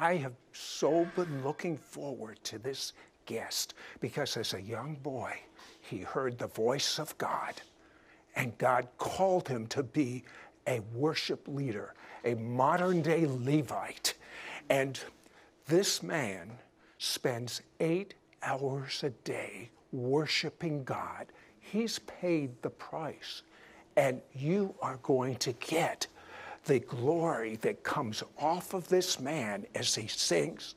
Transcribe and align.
I 0.00 0.14
have 0.18 0.34
so 0.52 1.08
been 1.16 1.42
looking 1.42 1.76
forward 1.76 2.38
to 2.44 2.58
this 2.58 2.92
guest 3.26 3.74
because 3.98 4.36
as 4.36 4.54
a 4.54 4.62
young 4.62 4.94
boy, 4.94 5.34
he 5.80 5.98
heard 5.98 6.38
the 6.38 6.46
voice 6.46 7.00
of 7.00 7.18
God 7.18 7.54
and 8.36 8.56
God 8.58 8.86
called 8.96 9.48
him 9.48 9.66
to 9.68 9.82
be 9.82 10.22
a 10.68 10.80
worship 10.94 11.48
leader, 11.48 11.94
a 12.24 12.34
modern 12.34 13.02
day 13.02 13.26
Levite. 13.26 14.14
And 14.70 15.00
this 15.66 16.00
man 16.00 16.52
spends 16.98 17.62
eight 17.80 18.14
hours 18.44 19.02
a 19.02 19.10
day 19.10 19.70
worshiping 19.90 20.84
God. 20.84 21.26
He's 21.58 21.98
paid 21.98 22.62
the 22.62 22.70
price. 22.70 23.42
And 23.96 24.22
you 24.32 24.76
are 24.80 25.00
going 25.02 25.36
to 25.36 25.52
get 25.54 26.06
the 26.64 26.80
glory 26.80 27.56
that 27.56 27.82
comes 27.82 28.22
off 28.38 28.74
of 28.74 28.88
this 28.88 29.20
man 29.20 29.66
as 29.74 29.94
he 29.94 30.06
sings. 30.06 30.74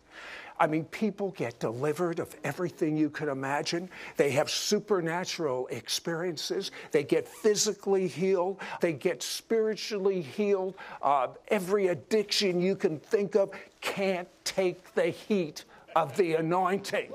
I 0.62 0.68
mean, 0.68 0.86
people 0.86 1.32
get 1.32 1.60
delivered 1.60 2.20
of 2.20 2.36
everything 2.44 2.96
you 2.96 3.10
could 3.10 3.30
imagine. 3.30 3.90
They 4.16 4.30
have 4.32 4.48
supernatural 4.48 5.66
experiences. 5.72 6.70
They 6.92 7.04
get 7.04 7.28
physically 7.28 8.08
healed. 8.08 8.62
They 8.80 8.94
get 8.94 9.24
spiritually 9.24 10.22
healed. 10.22 10.76
Uh, 11.02 11.30
every 11.48 11.88
addiction 11.88 12.62
you 12.62 12.76
can 12.76 13.00
think 13.00 13.36
of 13.36 13.50
can't 13.82 14.28
take 14.44 14.94
the 14.94 15.08
heat 15.08 15.66
of 15.96 16.16
the 16.16 16.36
anointing. 16.36 17.12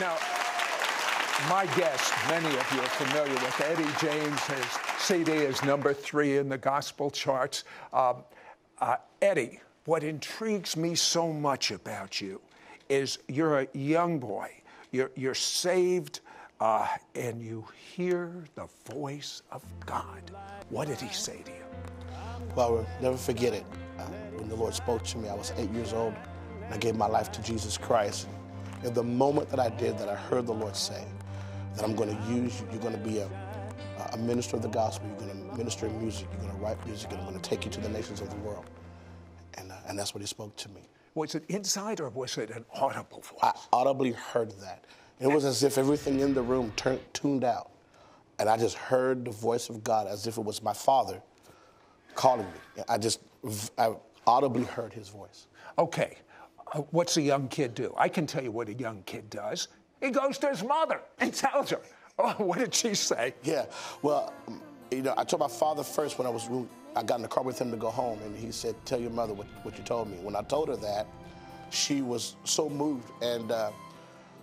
Now, 0.00 0.16
my 1.50 1.66
guest, 1.76 2.10
many 2.30 2.46
of 2.46 2.72
you 2.72 2.80
are 2.80 2.88
familiar 2.88 3.34
with 3.34 3.60
Eddie 3.60 3.84
James. 4.00 4.40
His 4.46 4.64
CD 4.98 5.32
is 5.32 5.62
number 5.62 5.92
three 5.92 6.38
in 6.38 6.48
the 6.48 6.56
gospel 6.56 7.10
charts. 7.10 7.64
Um, 7.92 8.24
uh, 8.78 8.96
Eddie, 9.20 9.60
what 9.84 10.02
intrigues 10.02 10.74
me 10.74 10.94
so 10.94 11.30
much 11.30 11.70
about 11.70 12.18
you 12.18 12.40
is 12.88 13.18
you're 13.28 13.60
a 13.60 13.68
young 13.74 14.18
boy, 14.18 14.50
you're, 14.90 15.10
you're 15.16 15.34
saved, 15.34 16.20
uh, 16.60 16.88
and 17.14 17.42
you 17.42 17.66
hear 17.94 18.44
the 18.54 18.68
voice 18.94 19.42
of 19.52 19.62
God. 19.84 20.30
What 20.70 20.88
did 20.88 20.98
he 20.98 21.12
say 21.12 21.42
to 21.44 21.50
you? 21.50 21.64
Well, 22.56 22.68
I 22.68 22.70
will 22.70 22.86
never 23.02 23.16
forget 23.18 23.52
it. 23.52 23.66
Uh, 23.98 24.04
when 24.36 24.48
the 24.48 24.56
Lord 24.56 24.74
spoke 24.74 25.02
to 25.04 25.18
me, 25.18 25.28
I 25.28 25.34
was 25.34 25.52
eight 25.58 25.70
years 25.72 25.92
old, 25.92 26.14
and 26.64 26.72
I 26.72 26.78
gave 26.78 26.96
my 26.96 27.06
life 27.06 27.30
to 27.32 27.42
Jesus 27.42 27.76
Christ. 27.76 28.26
In 28.82 28.94
the 28.94 29.02
moment 29.02 29.50
that 29.50 29.60
I 29.60 29.68
did 29.68 29.98
that, 29.98 30.08
I 30.08 30.14
heard 30.14 30.46
the 30.46 30.54
Lord 30.54 30.74
say 30.74 31.04
that 31.74 31.84
I'm 31.84 31.94
going 31.94 32.16
to 32.16 32.32
use 32.32 32.60
you. 32.60 32.66
You're 32.72 32.80
going 32.80 32.94
to 32.94 33.00
be 33.00 33.18
a, 33.18 33.28
a 34.12 34.16
minister 34.16 34.56
of 34.56 34.62
the 34.62 34.68
gospel. 34.68 35.08
You're 35.08 35.28
going 35.28 35.50
to 35.50 35.56
minister 35.56 35.86
in 35.86 36.00
music. 36.00 36.28
You're 36.32 36.42
going 36.42 36.56
to 36.56 36.62
write 36.62 36.84
music, 36.86 37.10
and 37.10 37.20
I'm 37.20 37.26
going 37.26 37.38
to 37.38 37.48
take 37.48 37.64
you 37.64 37.70
to 37.72 37.80
the 37.80 37.88
nations 37.90 38.20
of 38.20 38.30
the 38.30 38.36
world. 38.36 38.64
And, 39.54 39.70
uh, 39.70 39.76
and 39.88 39.98
that's 39.98 40.14
what 40.14 40.20
He 40.20 40.26
spoke 40.26 40.56
to 40.56 40.68
me. 40.70 40.82
Was 41.14 41.34
it 41.34 41.44
inside 41.48 42.00
or 42.00 42.08
was 42.10 42.38
it 42.38 42.50
an 42.50 42.64
audible 42.74 43.20
voice? 43.20 43.38
I 43.42 43.52
audibly 43.72 44.12
heard 44.12 44.52
that. 44.60 44.84
It 45.18 45.26
was 45.26 45.44
as 45.44 45.62
if 45.62 45.76
everything 45.76 46.20
in 46.20 46.32
the 46.32 46.42
room 46.42 46.72
turned, 46.76 47.00
tuned 47.12 47.44
out. 47.44 47.70
And 48.38 48.48
I 48.48 48.56
just 48.56 48.76
heard 48.76 49.26
the 49.26 49.30
voice 49.30 49.68
of 49.68 49.84
God 49.84 50.06
as 50.06 50.26
if 50.26 50.38
it 50.38 50.44
was 50.44 50.62
my 50.62 50.72
father 50.72 51.20
calling 52.14 52.46
me. 52.46 52.82
I 52.88 52.96
just 52.96 53.20
I 53.76 53.94
audibly 54.26 54.64
heard 54.64 54.92
his 54.92 55.08
voice. 55.08 55.46
Okay, 55.78 56.16
what's 56.90 57.16
a 57.16 57.22
young 57.22 57.48
kid 57.48 57.74
do? 57.74 57.94
I 57.96 58.08
can 58.08 58.26
tell 58.26 58.42
you 58.42 58.50
what 58.50 58.68
a 58.68 58.74
young 58.74 59.02
kid 59.04 59.30
does. 59.30 59.68
He 60.00 60.10
goes 60.10 60.38
to 60.38 60.48
his 60.48 60.62
mother 60.62 61.00
and 61.18 61.32
tells 61.34 61.70
her. 61.70 61.80
Oh, 62.18 62.34
what 62.38 62.58
did 62.58 62.74
she 62.74 62.94
say? 62.94 63.34
Yeah, 63.42 63.64
well, 64.02 64.32
you 64.90 65.02
know, 65.02 65.14
I 65.16 65.24
told 65.24 65.40
my 65.40 65.48
father 65.48 65.82
first 65.82 66.18
when 66.18 66.26
I 66.26 66.30
was, 66.30 66.50
I 66.94 67.02
got 67.02 67.16
in 67.16 67.22
the 67.22 67.28
car 67.28 67.42
with 67.42 67.58
him 67.58 67.70
to 67.70 67.78
go 67.78 67.88
home, 67.88 68.18
and 68.22 68.36
he 68.36 68.52
said, 68.52 68.74
"Tell 68.84 69.00
your 69.00 69.10
mother 69.10 69.32
what, 69.32 69.46
what 69.62 69.78
you 69.78 69.84
told 69.84 70.10
me." 70.10 70.18
When 70.18 70.36
I 70.36 70.42
told 70.42 70.68
her 70.68 70.76
that, 70.76 71.06
she 71.70 72.02
was 72.02 72.36
so 72.44 72.68
moved, 72.68 73.10
and 73.22 73.50
uh, 73.50 73.70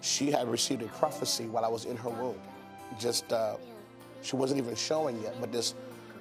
she 0.01 0.31
had 0.31 0.47
received 0.47 0.81
a 0.81 0.87
prophecy 0.87 1.45
while 1.45 1.65
I 1.65 1.67
was 1.67 1.85
in 1.85 1.97
her 1.97 2.09
womb. 2.09 2.39
Just, 2.99 3.31
uh, 3.31 3.57
she 4.21 4.35
wasn't 4.35 4.59
even 4.59 4.75
showing 4.75 5.21
yet, 5.21 5.35
but 5.39 5.51
this 5.51 5.75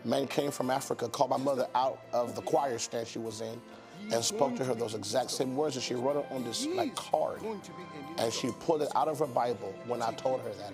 man 0.05 0.27
came 0.27 0.51
from 0.51 0.71
Africa, 0.71 1.09
called 1.09 1.31
my 1.31 1.37
mother 1.37 1.69
out 1.75 2.01
of 2.13 2.35
the 2.35 2.43
choir 2.43 2.79
stand 2.79 3.07
she 3.07 3.19
was 3.19 3.41
in, 3.41 3.61
and 4.13 4.25
spoke 4.25 4.57
to 4.57 4.65
her 4.65 4.75
those 4.75 4.95
exact 4.95 5.31
same 5.31 5.57
words, 5.57 5.77
and 5.77 5.85
she 5.85 5.95
wrote 5.95 6.17
it 6.17 6.27
on 6.31 6.45
this 6.45 6.67
like 6.67 6.95
card, 6.95 7.41
and 8.19 8.33
she 8.33 8.51
pulled 8.61 8.83
it 8.83 8.89
out 8.95 9.09
of 9.09 9.19
her 9.19 9.27
Bible 9.27 9.75
when 9.87 10.03
I 10.03 10.13
told 10.13 10.41
her 10.43 10.51
that. 10.55 10.73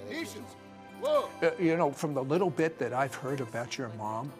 Uh, 1.43 1.51
you 1.59 1.77
know, 1.77 1.91
from 1.91 2.15
the 2.15 2.23
little 2.23 2.51
bit 2.51 2.79
that 2.79 2.93
I've 2.93 3.15
heard 3.15 3.41
about 3.41 3.77
your 3.77 3.89
mom, 3.99 4.31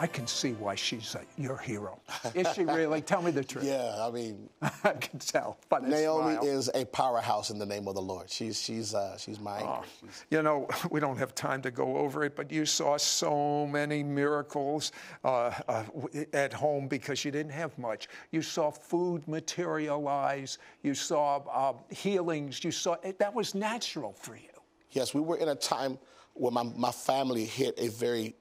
I 0.00 0.06
can 0.06 0.28
see 0.28 0.52
why 0.52 0.76
she's 0.76 1.16
a, 1.16 1.22
your 1.40 1.56
hero. 1.56 2.00
Is 2.34 2.46
she 2.54 2.64
really? 2.64 3.00
Tell 3.00 3.20
me 3.20 3.32
the 3.32 3.42
truth. 3.44 3.64
Yeah, 3.68 3.96
I 4.00 4.10
mean, 4.10 4.48
I 4.62 4.92
can 4.92 5.18
tell. 5.18 5.58
The 5.68 5.80
Naomi 5.80 6.36
smile. 6.36 6.44
is 6.44 6.70
a 6.74 6.84
powerhouse 6.86 7.50
in 7.50 7.58
the 7.58 7.66
name 7.66 7.88
of 7.88 7.96
the 7.96 8.00
Lord. 8.00 8.30
She's 8.30 8.60
she's 8.60 8.94
uh, 8.94 9.18
she's 9.18 9.40
my. 9.40 9.60
Oh, 9.60 9.82
you 10.30 10.42
know, 10.42 10.68
we 10.90 11.00
don't 11.00 11.18
have 11.18 11.34
time 11.34 11.60
to 11.62 11.70
go 11.70 11.96
over 11.96 12.24
it, 12.24 12.36
but 12.36 12.50
you 12.52 12.64
saw 12.64 12.96
so 12.96 13.66
many 13.66 14.02
miracles 14.02 14.92
uh, 15.24 15.52
uh, 15.68 15.84
at 16.32 16.52
home 16.52 16.86
because 16.86 17.24
you 17.24 17.30
didn't 17.30 17.52
have 17.52 17.76
much. 17.78 18.08
You 18.30 18.40
saw 18.40 18.70
food 18.70 19.26
materialize. 19.26 20.58
You 20.82 20.94
saw 20.94 21.42
uh, 21.50 21.74
healings. 21.90 22.62
You 22.62 22.70
saw 22.70 22.96
that 23.02 23.34
was 23.34 23.54
natural 23.54 24.12
for 24.12 24.36
you. 24.36 24.48
Yes, 24.92 25.12
we 25.12 25.20
were 25.20 25.36
in 25.36 25.48
a 25.48 25.56
time 25.56 25.98
when 26.34 26.54
my, 26.54 26.62
my 26.62 26.92
family 26.92 27.44
hit 27.44 27.74
a 27.78 27.88
very 27.88 28.34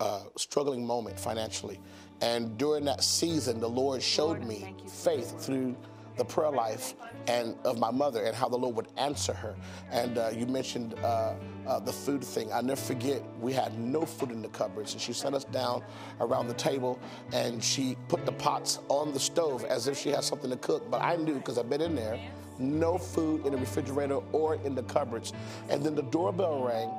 uh, 0.00 0.24
struggling 0.36 0.86
moment 0.86 1.18
financially. 1.18 1.80
And 2.20 2.56
during 2.56 2.84
that 2.84 3.02
season, 3.02 3.60
the 3.60 3.68
Lord 3.68 4.02
showed 4.02 4.42
me 4.44 4.74
faith 4.86 5.44
through 5.44 5.76
the 6.16 6.24
prayer 6.24 6.50
life 6.50 6.94
and 7.26 7.56
of 7.64 7.78
my 7.78 7.90
mother 7.90 8.24
and 8.24 8.36
how 8.36 8.48
the 8.48 8.56
Lord 8.56 8.76
would 8.76 8.88
answer 8.96 9.32
her. 9.32 9.56
And 9.90 10.18
uh, 10.18 10.30
you 10.32 10.46
mentioned 10.46 10.94
uh, 11.02 11.34
uh, 11.66 11.80
the 11.80 11.92
food 11.92 12.22
thing. 12.22 12.52
I 12.52 12.60
never 12.60 12.80
forget, 12.80 13.22
we 13.40 13.52
had 13.52 13.78
no 13.78 14.02
food 14.02 14.30
in 14.30 14.42
the 14.42 14.48
cupboards, 14.48 14.92
and 14.92 15.00
she 15.00 15.12
sat 15.12 15.34
us 15.34 15.44
down 15.44 15.82
around 16.20 16.48
the 16.48 16.54
table 16.54 17.00
and 17.32 17.62
she 17.62 17.96
put 18.08 18.24
the 18.26 18.32
pots 18.32 18.78
on 18.88 19.12
the 19.12 19.20
stove 19.20 19.64
as 19.64 19.88
if 19.88 19.98
she 19.98 20.10
had 20.10 20.22
something 20.22 20.50
to 20.50 20.56
cook. 20.56 20.88
But 20.90 21.02
I 21.02 21.16
knew 21.16 21.34
because 21.34 21.58
I've 21.58 21.70
been 21.70 21.80
in 21.80 21.94
there, 21.96 22.18
no 22.58 22.98
food 22.98 23.44
in 23.44 23.52
the 23.52 23.58
refrigerator 23.58 24.20
or 24.32 24.56
in 24.56 24.74
the 24.74 24.84
cupboards. 24.84 25.32
And 25.68 25.82
then 25.82 25.94
the 25.94 26.02
doorbell 26.02 26.62
rang 26.62 26.90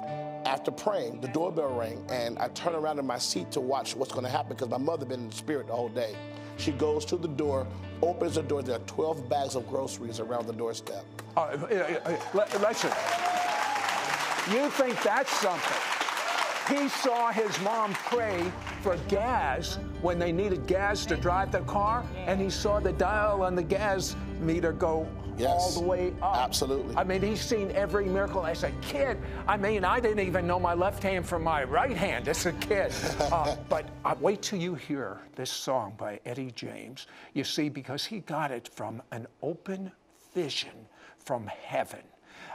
after 0.46 0.72
praying, 0.72 1.22
the 1.22 1.28
doorbell 1.28 1.74
rang, 1.74 2.04
and 2.10 2.38
I 2.40 2.48
turn 2.50 2.76
around 2.76 3.00
in 3.00 3.06
my 3.06 3.18
seat 3.18 3.52
to 3.52 3.60
watch 3.60 3.96
what's 3.96 4.12
going 4.12 4.26
to 4.26 4.30
happen 4.30 4.56
because 4.56 4.70
my 4.70 4.78
mother 4.78 5.06
been 5.06 5.22
in 5.22 5.30
the 5.30 5.36
spirit 5.36 5.68
the 5.68 5.74
whole 5.74 5.90
day. 5.90 6.16
She 6.58 6.72
goes 6.72 7.04
to 7.06 7.18
the 7.18 7.28
door, 7.28 7.68
opens 8.02 8.36
the 8.36 8.44
door. 8.44 8.62
There 8.62 8.76
are 8.76 8.88
12 8.88 9.28
bags 9.28 9.56
of 9.56 9.68
groceries 9.68 10.20
around 10.20 10.48
the 10.48 10.54
doorstep. 10.54 11.04
Uh, 11.36 11.58
li- 11.70 12.44
listen, 12.62 12.92
you 14.54 14.70
think 14.70 15.02
that's 15.02 15.32
something. 15.32 15.78
He 16.70 16.90
saw 16.90 17.32
his 17.32 17.60
mom 17.62 17.94
pray 17.94 18.52
for 18.82 18.98
gas 19.08 19.78
when 20.02 20.18
they 20.18 20.32
needed 20.32 20.66
gas 20.66 21.06
to 21.08 21.16
drive 21.16 21.52
the 21.52 21.62
car, 21.62 22.04
and 22.26 22.40
he 22.40 22.50
saw 22.50 22.80
the 22.80 22.94
dial 22.94 23.44
on 23.44 23.56
the 23.56 23.64
gas 23.64 24.16
me 24.42 24.60
to 24.62 24.72
go 24.72 25.08
Yes. 25.38 25.52
all 25.52 25.82
the 25.82 25.88
way 25.88 26.14
up. 26.22 26.38
Absolutely. 26.38 26.96
I 26.96 27.04
mean, 27.04 27.22
he's 27.22 27.42
seen 27.42 27.70
every 27.72 28.06
miracle 28.06 28.46
as 28.46 28.64
a 28.64 28.72
kid. 28.82 29.18
I 29.50 29.58
mean, 29.58 29.84
I 29.84 30.00
didn't 30.00 30.26
even 30.26 30.48
know 30.48 30.60
my 30.60 30.74
left 30.74 31.04
hand 31.04 31.26
from 31.28 31.44
my 31.44 31.66
right 31.66 31.96
hand 31.96 32.28
as 32.30 32.46
a 32.46 32.54
kid. 32.54 32.92
Uh, 33.32 33.56
but 33.68 33.86
uh, 34.06 34.16
wait 34.22 34.42
till 34.42 34.60
you 34.60 34.76
hear 34.76 35.20
this 35.36 35.50
song 35.52 35.94
by 35.98 36.20
Eddie 36.26 36.52
James. 36.52 37.08
You 37.34 37.44
see, 37.44 37.68
because 37.70 38.06
he 38.06 38.20
got 38.20 38.50
it 38.52 38.68
from 38.70 39.02
an 39.12 39.28
open 39.42 39.92
vision 40.34 40.88
from 41.18 41.48
heaven. 41.48 42.02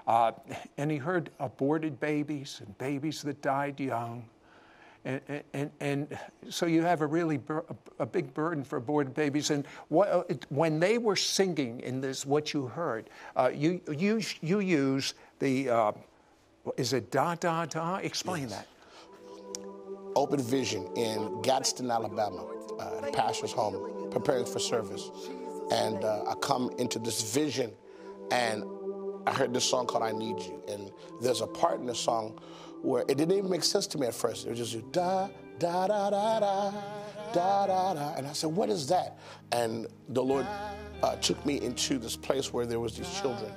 Uh, 0.07 0.33
and 0.79 0.91
he 0.91 0.97
heard 0.97 1.31
aborted 1.39 2.01
babies 2.01 2.63
and 2.65 2.77
babies 2.79 3.21
that 3.23 3.43
died 3.43 3.79
young. 3.79 4.25
And, 5.05 5.21
and, 5.55 5.71
and 5.81 6.19
so 6.51 6.67
you 6.67 6.83
have 6.83 7.01
a 7.01 7.07
really 7.07 7.39
bur- 7.39 7.65
a 7.99 8.05
big 8.05 8.35
burden 8.35 8.63
for 8.63 8.77
aborted 8.77 9.15
babies. 9.15 9.51
And 9.51 9.67
what, 9.89 10.45
when 10.51 10.79
they 10.79 10.99
were 10.99 11.17
singing 11.17 11.81
in 11.81 12.03
this, 12.03 12.27
what 12.27 12.53
you 12.53 12.67
heard, 12.67 13.09
uh, 13.35 13.51
you, 13.55 13.81
you, 13.91 14.21
you 14.43 14.61
use 14.61 15.15
the, 15.39 15.71
uh, 15.71 15.93
is 16.77 16.93
it 16.93 17.11
da 17.11 17.35
da 17.35 17.65
da? 17.65 17.97
Explain 17.97 18.49
that. 18.49 18.67
Open 20.17 20.43
Vision 20.43 20.87
in 20.97 21.41
Gadsden, 21.41 21.91
Alabama, 21.91 22.45
uh, 22.79 23.09
a 23.09 23.13
pastor's 23.13 23.53
home, 23.53 24.11
preparing 24.11 24.45
for 24.45 24.59
service. 24.59 25.11
And 25.73 26.05
uh, 26.05 26.25
I 26.29 26.35
come 26.43 26.71
into 26.79 26.99
this 26.99 27.33
vision, 27.33 27.73
and 28.31 28.65
I 29.27 29.33
heard 29.33 29.55
this 29.55 29.65
song 29.65 29.87
called 29.87 30.03
I 30.03 30.11
Need 30.11 30.41
You. 30.41 30.63
And 30.69 30.91
there's 31.23 31.41
a 31.41 31.47
part 31.47 31.81
in 31.81 31.87
the 31.87 31.95
song 31.95 32.39
where 32.83 33.03
it 33.03 33.17
didn't 33.17 33.37
even 33.37 33.51
make 33.51 33.65
sense 33.65 33.87
to 33.89 33.99
me 33.99 34.07
at 34.07 34.15
first. 34.15 34.47
It 34.47 34.51
was 34.51 34.59
just 34.59 34.93
da, 34.93 35.29
da, 35.59 35.87
da, 35.87 36.11
da, 36.11 36.41
da, 36.41 36.73
da, 37.33 37.67
da, 37.67 37.95
da. 37.95 38.15
And 38.15 38.27
I 38.27 38.33
said, 38.33 38.51
What 38.51 38.71
is 38.71 38.87
that? 38.89 39.19
And 39.53 39.87
the 40.09 40.23
Lord 40.23 40.47
uh, 41.03 41.17
took 41.17 41.45
me 41.45 41.61
into 41.61 41.99
this 41.99 42.17
place 42.17 42.53
where 42.53 42.67
there 42.67 42.81
was 42.81 42.97
these 42.97 43.21
children 43.21 43.53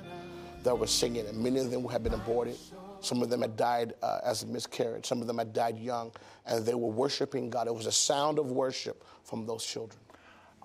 that 0.62 0.78
were 0.78 0.86
singing, 0.86 1.26
and 1.26 1.38
many 1.42 1.60
of 1.60 1.70
them 1.70 1.86
had 1.86 2.02
been 2.02 2.14
aborted. 2.14 2.56
Some 3.00 3.20
of 3.20 3.28
them 3.28 3.42
had 3.42 3.56
died 3.56 3.92
uh, 4.02 4.20
as 4.24 4.44
a 4.44 4.46
miscarriage. 4.46 5.04
Some 5.04 5.20
of 5.20 5.26
them 5.26 5.36
had 5.36 5.52
died 5.52 5.78
young, 5.78 6.10
and 6.46 6.64
they 6.64 6.74
were 6.74 6.88
worshiping 6.88 7.50
God. 7.50 7.66
It 7.66 7.74
was 7.74 7.86
a 7.86 7.92
sound 7.92 8.38
of 8.38 8.50
worship 8.50 9.04
from 9.24 9.46
those 9.46 9.64
children. 9.64 10.00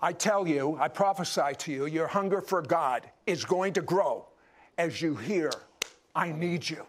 I 0.01 0.13
tell 0.13 0.47
you, 0.47 0.77
I 0.79 0.88
prophesy 0.88 1.53
to 1.57 1.71
you, 1.71 1.85
your 1.85 2.07
hunger 2.07 2.39
for 2.39 2.62
God 2.62 3.09
is 3.25 3.44
going 3.44 3.73
to 3.73 3.81
grow 3.81 4.29
as 4.77 5.01
you 5.01 5.13
hear, 5.15 5.51
I 6.15 6.31
need 6.31 6.69
you. 6.69 6.85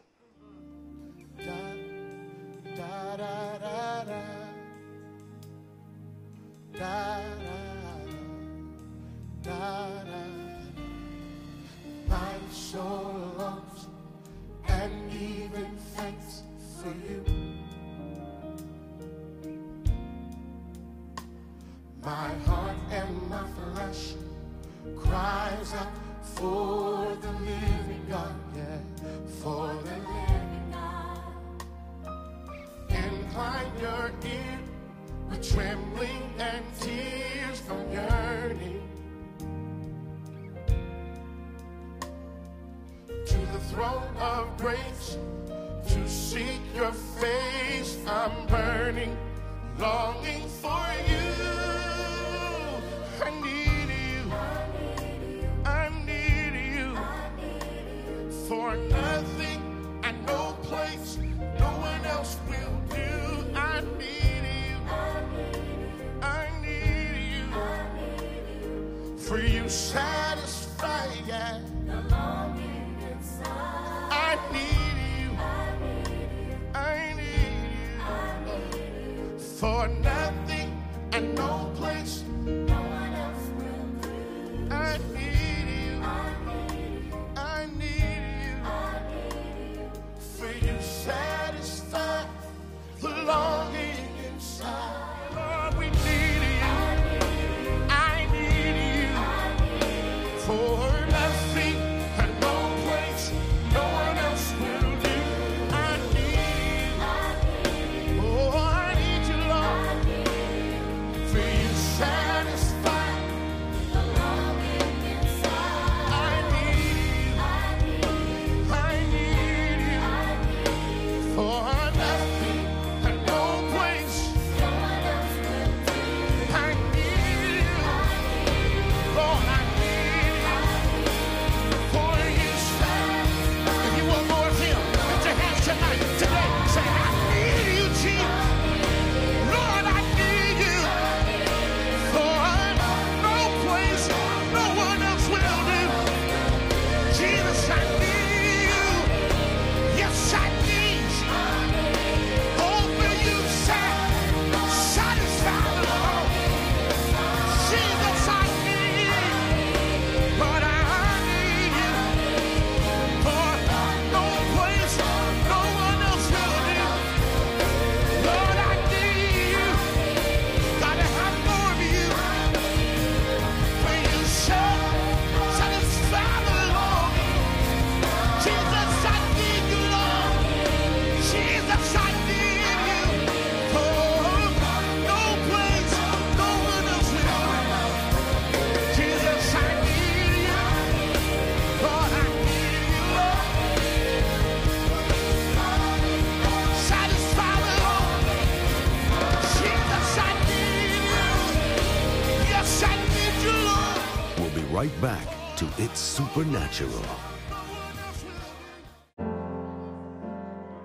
Supernatural. 206.70 207.16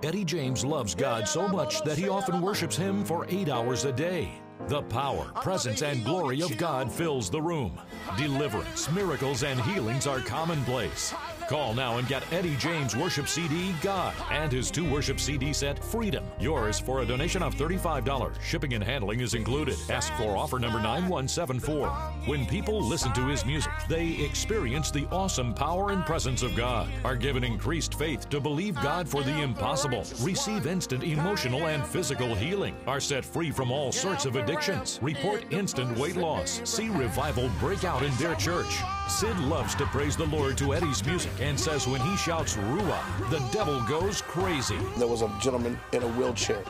Eddie 0.04 0.26
James 0.26 0.64
loves 0.64 0.94
God 0.94 1.28
so 1.28 1.48
much 1.48 1.82
that 1.84 1.98
he 1.98 2.10
often 2.10 2.42
worships 2.42 2.76
Him 2.76 3.04
for 3.04 3.26
eight 3.30 3.50
hours 3.50 3.86
a 3.86 3.92
day. 3.92 4.42
The 4.68 4.84
power, 4.84 5.26
presence, 5.42 5.82
and 5.82 6.04
glory 6.06 6.42
of 6.42 6.56
God 6.58 6.92
fills 6.92 7.30
the 7.30 7.42
room. 7.42 7.80
Deliverance, 8.18 8.90
miracles, 8.92 9.44
and 9.44 9.60
healings 9.62 10.08
are 10.08 10.20
commonplace. 10.20 11.14
Call 11.48 11.76
now 11.76 11.98
and 11.98 12.08
get 12.08 12.24
Eddie 12.34 12.56
James 12.56 12.96
Worship 12.96 13.28
CD 13.28 13.74
God 13.82 14.16
and 14.32 14.52
his 14.52 14.72
two 14.72 14.90
worship 14.92 15.20
CD 15.20 15.54
set 15.54 15.84
Freedom. 15.84 16.24
Yours 16.40 16.80
for 16.80 17.02
a 17.02 17.06
donation 17.06 17.44
of 17.44 17.54
$35. 17.54 18.42
Shipping 18.42 18.74
and 18.74 18.84
handling 18.84 19.20
is 19.20 19.36
included. 19.36 19.78
Ask 19.90 20.12
for 20.14 20.36
offer 20.36 20.58
number 20.58 20.80
9174. 20.80 21.88
When 22.26 22.48
people 22.48 22.82
listen 22.82 23.14
to 23.14 23.28
his 23.28 23.46
music, 23.46 23.72
they 23.88 24.08
experience 24.24 24.90
the 24.90 25.06
awesome 25.12 25.54
power 25.54 25.92
and 25.92 26.04
presence 26.04 26.42
of 26.42 26.56
God, 26.56 26.90
are 27.04 27.16
given 27.16 27.44
increased 27.44 27.94
faith 27.94 28.28
to 28.30 28.40
believe 28.40 28.76
God 28.82 29.08
for 29.08 29.22
the 29.22 29.42
impossible, 29.42 30.04
receive 30.22 30.66
instant 30.66 31.04
emotional 31.04 31.68
and 31.68 31.86
physical 31.86 32.34
healing, 32.34 32.76
are 32.88 33.00
set 33.00 33.24
free 33.24 33.52
from 33.52 33.72
all 33.72 33.92
sorts 33.92 34.26
of 34.26 34.36
addictions, 34.36 34.98
report 35.02 35.44
instant 35.52 35.96
weight 35.98 36.16
loss, 36.16 36.62
see 36.64 36.90
revival 36.90 37.50
break 37.60 37.84
out 37.84 38.02
in 38.02 38.14
their 38.16 38.36
church. 38.36 38.82
Sid 39.08 39.38
loves 39.42 39.76
to 39.76 39.86
praise 39.86 40.18
the 40.18 40.26
Lord 40.26 40.58
to 40.58 40.74
Eddie's 40.74 41.06
music 41.06 41.32
and 41.40 41.60
says 41.60 41.88
when 41.88 42.02
he 42.02 42.18
shouts 42.18 42.56
Ruah, 42.56 43.30
the 43.30 43.40
devil 43.52 43.80
goes 43.82 44.22
crazy. 44.22 44.78
There 44.98 45.08
was 45.08 45.22
a 45.22 45.32
gentleman 45.40 45.80
in 45.94 46.02
a 46.02 46.08
wheelchair, 46.10 46.64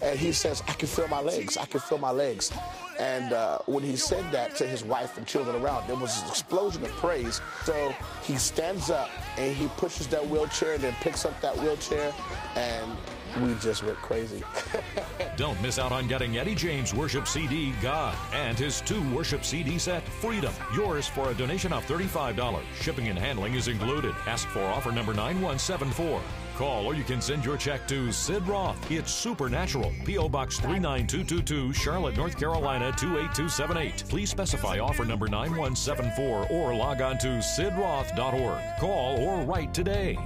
and 0.00 0.18
he 0.18 0.30
says, 0.32 0.62
I 0.68 0.72
can 0.74 0.86
feel 0.86 1.08
my 1.08 1.20
legs, 1.20 1.56
I 1.56 1.66
can 1.66 1.80
feel 1.80 1.98
my 1.98 2.12
legs. 2.12 2.52
And 3.00 3.32
uh, 3.32 3.58
when 3.66 3.82
he 3.82 3.96
said 3.96 4.30
that 4.30 4.54
to 4.56 4.66
his 4.66 4.84
wife 4.84 5.18
and 5.18 5.26
children 5.26 5.60
around, 5.62 5.88
there 5.88 5.96
was 5.96 6.22
an 6.22 6.28
explosion 6.28 6.84
of 6.84 6.90
praise. 6.92 7.40
So 7.64 7.94
he 8.22 8.36
stands 8.36 8.88
up 8.90 9.10
and 9.36 9.54
he 9.56 9.66
pushes 9.76 10.06
that 10.08 10.26
wheelchair 10.26 10.74
and 10.74 10.82
then 10.82 10.94
picks 11.00 11.24
up 11.24 11.40
that 11.40 11.56
wheelchair 11.58 12.14
and 12.56 12.92
we 13.40 13.54
just 13.54 13.82
went 13.82 13.96
crazy. 13.98 14.42
Don't 15.36 15.60
miss 15.62 15.78
out 15.78 15.92
on 15.92 16.06
getting 16.08 16.38
Eddie 16.38 16.54
James 16.54 16.92
Worship 16.94 17.26
CD 17.26 17.72
God 17.82 18.16
and 18.32 18.58
his 18.58 18.80
two 18.80 19.02
worship 19.14 19.44
CD 19.44 19.78
set 19.78 20.02
Freedom. 20.02 20.52
Yours 20.74 21.06
for 21.06 21.30
a 21.30 21.34
donation 21.34 21.72
of 21.72 21.84
$35. 21.86 22.62
Shipping 22.74 23.08
and 23.08 23.18
handling 23.18 23.54
is 23.54 23.68
included. 23.68 24.14
Ask 24.26 24.48
for 24.48 24.62
offer 24.62 24.92
number 24.92 25.14
9174. 25.14 26.20
Call 26.56 26.84
or 26.84 26.94
you 26.94 27.04
can 27.04 27.22
send 27.22 27.42
your 27.42 27.56
check 27.56 27.88
to 27.88 28.12
Sid 28.12 28.46
Roth. 28.46 28.90
It's 28.90 29.10
Supernatural. 29.12 29.94
P.O. 30.04 30.28
Box 30.28 30.58
39222, 30.58 31.72
Charlotte, 31.72 32.16
North 32.18 32.38
Carolina 32.38 32.92
28278. 32.98 34.04
Please 34.10 34.28
specify 34.28 34.78
offer 34.78 35.06
number 35.06 35.26
9174 35.26 36.48
or 36.50 36.74
log 36.74 37.00
on 37.00 37.16
to 37.16 37.28
sidroth.org. 37.38 38.60
Call 38.78 39.20
or 39.20 39.42
write 39.44 39.72
today. 39.72 40.18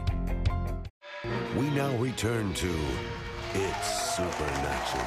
We 1.57 1.71
now 1.71 1.95
return 1.99 2.53
to 2.55 2.75
It's 3.55 4.17
Supernatural. 4.17 5.05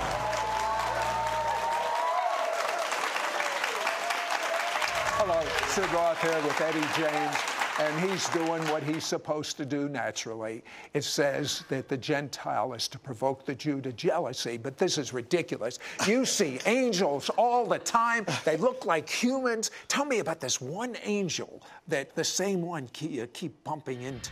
Hello, 5.18 5.44
Sid 5.68 5.92
Roth 5.92 6.22
here 6.22 6.42
with 6.44 6.62
Eddie 6.62 6.80
James, 6.96 7.36
and 7.80 8.10
he's 8.10 8.30
doing 8.30 8.64
what 8.72 8.82
he's 8.82 9.04
supposed 9.04 9.58
to 9.58 9.66
do 9.66 9.90
naturally. 9.90 10.64
It 10.94 11.04
says 11.04 11.66
that 11.68 11.90
the 11.90 11.98
Gentile 11.98 12.72
is 12.72 12.88
to 12.88 12.98
provoke 12.98 13.46
the 13.46 13.54
Jew 13.54 13.82
to 13.82 13.92
jealousy, 13.92 14.56
but 14.56 14.78
this 14.78 14.98
is 14.98 15.12
ridiculous. 15.12 15.80
You 16.08 16.24
see 16.24 16.62
angels 16.66 17.30
all 17.32 17.66
the 17.66 17.80
time, 17.80 18.26
they 18.46 18.56
look 18.56 18.86
like 18.86 19.10
humans. 19.10 19.70
Tell 19.90 20.06
me 20.06 20.20
about 20.20 20.40
this 20.40 20.62
one 20.62 20.96
angel 21.04 21.62
that 21.90 22.16
the 22.16 22.24
same 22.24 22.62
one 22.62 22.88
keep, 22.94 23.64
bumping 23.66 24.04
into. 24.04 24.32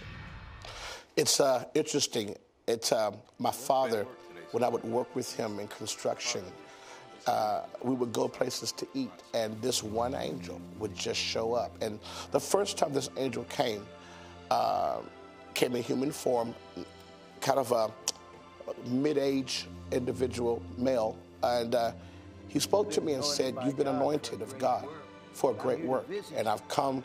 It's 1.17 1.39
uh, 1.39 1.63
interesting. 1.73 2.35
It's 2.67 2.91
uh, 2.91 3.11
my 3.39 3.51
father, 3.51 4.05
when 4.51 4.63
I 4.63 4.67
would 4.67 4.83
work 4.83 5.15
with 5.15 5.33
him 5.33 5.59
in 5.61 5.67
construction, 5.69 6.43
uh, 7.25 7.61
we 7.81 7.95
would 7.95 8.11
go 8.11 8.27
places 8.27 8.73
to 8.73 8.87
eat, 8.93 9.11
and 9.33 9.59
this 9.61 9.81
one 9.81 10.13
angel 10.13 10.59
would 10.77 10.93
just 10.93 11.19
show 11.19 11.53
up. 11.53 11.71
And 11.81 11.99
the 12.31 12.39
first 12.39 12.77
time 12.77 12.91
this 12.91 13.09
angel 13.15 13.45
came, 13.45 13.85
uh, 14.51 14.97
came 15.53 15.75
in 15.77 15.83
human 15.83 16.11
form, 16.11 16.53
kind 17.39 17.59
of 17.59 17.71
a 17.71 17.89
mid-age 18.85 19.67
individual 19.93 20.61
male, 20.77 21.17
and 21.43 21.75
uh, 21.75 21.91
he 22.49 22.59
spoke 22.59 22.91
to 22.91 22.99
me 22.99 23.13
and 23.13 23.23
said, 23.23 23.55
"You've 23.63 23.77
been 23.77 23.87
anointed 23.87 24.41
of 24.41 24.59
God." 24.59 24.85
For 25.35 25.51
a 25.51 25.53
great 25.53 25.81
work. 25.81 26.07
And 26.35 26.47
I've 26.47 26.65
come 26.69 27.03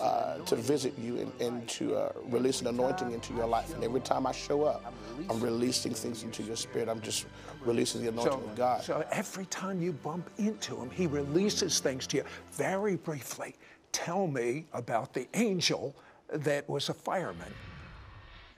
uh, 0.00 0.38
to 0.38 0.56
visit 0.56 0.98
you 0.98 1.18
and, 1.18 1.32
and 1.40 1.68
to 1.68 1.94
uh, 1.94 2.12
release 2.24 2.60
an 2.60 2.66
anointing 2.66 3.12
into 3.12 3.32
your 3.34 3.46
life. 3.46 3.72
And 3.74 3.84
every 3.84 4.00
time 4.00 4.26
I 4.26 4.32
show 4.32 4.64
up, 4.64 4.92
I'm 5.30 5.40
releasing 5.40 5.94
things 5.94 6.24
into 6.24 6.42
your 6.42 6.56
spirit. 6.56 6.88
I'm 6.88 7.00
just 7.00 7.26
releasing 7.64 8.02
the 8.02 8.08
anointing 8.08 8.32
So, 8.32 8.38
of 8.50 8.56
God. 8.56 8.82
so 8.82 9.04
every 9.12 9.46
time 9.46 9.80
you 9.80 9.92
bump 9.92 10.28
into 10.38 10.76
him, 10.76 10.90
he 10.90 11.06
releases 11.06 11.78
things 11.78 12.06
to 12.08 12.18
you. 12.18 12.24
Very 12.52 12.96
briefly, 12.96 13.54
tell 13.92 14.26
me 14.26 14.66
about 14.72 15.14
the 15.14 15.28
angel 15.34 15.94
that 16.32 16.68
was 16.68 16.88
a 16.88 16.94
fireman. 16.94 17.52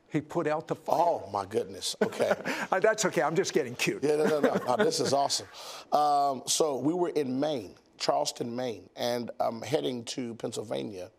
He 0.08 0.20
put 0.20 0.46
out 0.48 0.66
the 0.66 0.74
fire. 0.74 0.96
oh 0.98 1.28
my 1.32 1.44
goodness. 1.44 1.94
Okay. 2.02 2.32
Uh, 2.72 2.78
That's 2.78 3.04
okay. 3.04 3.20
I'm 3.22 3.34
just 3.34 3.52
getting 3.52 3.74
cute. 3.74 4.02
Yeah, 4.02 4.16
no, 4.16 4.26
no, 4.26 4.40
no. 4.40 4.60
no 4.66 4.76
this 4.76 5.00
is 5.00 5.12
awesome. 5.12 5.46
Um, 5.92 6.42
so 6.46 6.78
we 6.78 6.94
were 6.94 7.08
in 7.10 7.38
Maine, 7.40 7.74
Charleston, 8.00 8.56
Maine, 8.56 8.88
and 8.96 9.30
I'm 9.38 9.62
heading 9.62 10.04
to 10.06 10.34
Pennsylvania. 10.36 11.10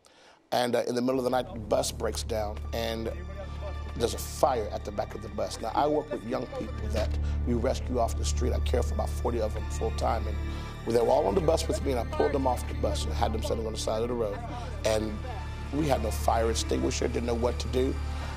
And 0.51 0.75
uh, 0.75 0.83
in 0.87 0.95
the 0.95 1.01
middle 1.01 1.19
of 1.19 1.23
the 1.23 1.29
night, 1.29 1.53
the 1.53 1.59
bus 1.59 1.91
breaks 1.91 2.23
down, 2.23 2.57
and 2.73 3.09
there's 3.95 4.15
a 4.15 4.17
fire 4.17 4.67
at 4.73 4.83
the 4.83 4.91
back 4.91 5.15
of 5.15 5.21
the 5.21 5.29
bus. 5.29 5.61
Now, 5.61 5.71
I 5.73 5.87
work 5.87 6.11
with 6.11 6.25
young 6.25 6.45
people 6.47 6.87
that 6.89 7.09
we 7.47 7.53
rescue 7.53 7.99
off 7.99 8.17
the 8.17 8.25
street. 8.25 8.51
I 8.51 8.59
care 8.59 8.83
for 8.83 8.95
about 8.95 9.09
40 9.09 9.41
of 9.41 9.53
them 9.53 9.63
full 9.69 9.91
time. 9.91 10.25
And 10.27 10.35
they 10.93 10.99
were 10.99 11.09
all 11.09 11.27
on 11.27 11.35
the 11.35 11.41
bus 11.41 11.67
with 11.67 11.85
me, 11.85 11.91
and 11.91 11.99
I 11.99 12.05
pulled 12.17 12.33
them 12.33 12.47
off 12.47 12.67
the 12.67 12.73
bus 12.75 13.05
and 13.05 13.13
had 13.13 13.31
them 13.31 13.43
sitting 13.43 13.65
on 13.65 13.73
the 13.73 13.79
side 13.79 14.01
of 14.01 14.09
the 14.09 14.13
road. 14.13 14.37
And 14.85 15.17
we 15.71 15.87
had 15.87 16.03
no 16.03 16.11
fire 16.11 16.49
extinguisher, 16.49 17.07
didn't 17.07 17.27
know 17.27 17.35
what 17.35 17.59
to 17.59 17.67
do. 17.67 17.95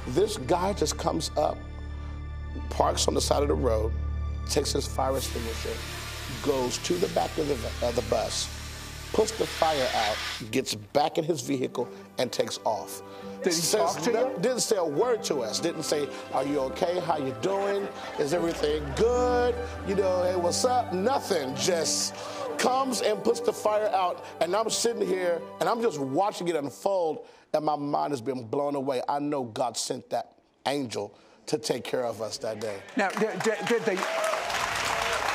This 0.09 0.37
guy 0.37 0.75
just 0.75 0.99
comes 0.99 1.31
up, 1.37 1.57
parks 2.69 3.09
on 3.09 3.15
the 3.15 3.21
side 3.21 3.43
of 3.43 3.49
the 3.49 3.55
road, 3.55 3.93
takes 4.49 4.73
his 4.73 4.87
fire 4.87 5.17
extinguisher, 5.17 5.71
goes 6.43 6.79
to 6.79 6.95
the 6.95 7.09
back 7.09 7.37
of 7.39 7.49
the, 7.49 7.87
of 7.87 7.95
the 7.97 8.03
bus, 8.03 8.49
puts 9.13 9.33
the 9.33 9.47
fire 9.47 9.89
out, 9.95 10.17
gets 10.51 10.75
back 10.75 11.19
in 11.19 11.25
his 11.25 11.41
vehicle, 11.41 11.89
and 12.19 12.31
takes 12.33 12.59
off. 12.65 13.03
Did 13.43 13.53
he 13.53 13.61
Says 13.61 13.95
talk 13.95 14.03
to 14.03 14.13
no- 14.13 14.29
you? 14.31 14.39
Didn't 14.41 14.61
say 14.61 14.77
a 14.77 14.85
word 14.85 15.23
to 15.25 15.41
us. 15.41 15.61
Didn't 15.61 15.83
say, 15.83 16.09
"Are 16.33 16.45
you 16.45 16.61
okay? 16.61 16.99
How 17.01 17.19
you 17.19 17.35
doing? 17.43 17.87
Is 18.19 18.33
everything 18.33 18.83
good? 18.97 19.55
You 19.87 19.97
know, 19.97 20.23
hey, 20.25 20.37
what's 20.37 20.65
up?" 20.65 20.93
Nothing. 20.93 21.55
Just 21.55 22.15
comes 22.59 23.03
and 23.03 23.23
puts 23.23 23.41
the 23.41 23.53
fire 23.53 23.89
out, 23.89 24.25
and 24.41 24.55
I'm 24.57 24.71
sitting 24.71 25.07
here 25.07 25.43
and 25.61 25.69
I'm 25.69 25.83
just 25.83 25.99
watching 25.99 26.49
it 26.49 26.57
unfold, 26.57 27.27
and 27.53 27.65
my 27.65 27.77
mind 27.77 28.13
has 28.13 28.21
been 28.23 28.45
blown 28.45 28.75
away. 28.77 29.03
I 29.09 29.19
know 29.19 29.45
God 29.45 29.77
sent 29.77 30.09
that 30.11 30.33
angel 30.67 31.15
to 31.47 31.59
take 31.59 31.85
care 31.85 32.05
of 32.07 32.23
us 32.23 32.39
that 32.39 32.61
day. 32.61 32.79
Now, 32.97 33.11
did, 33.11 33.43
did, 33.43 33.59
did 33.69 33.83
they? 33.83 33.99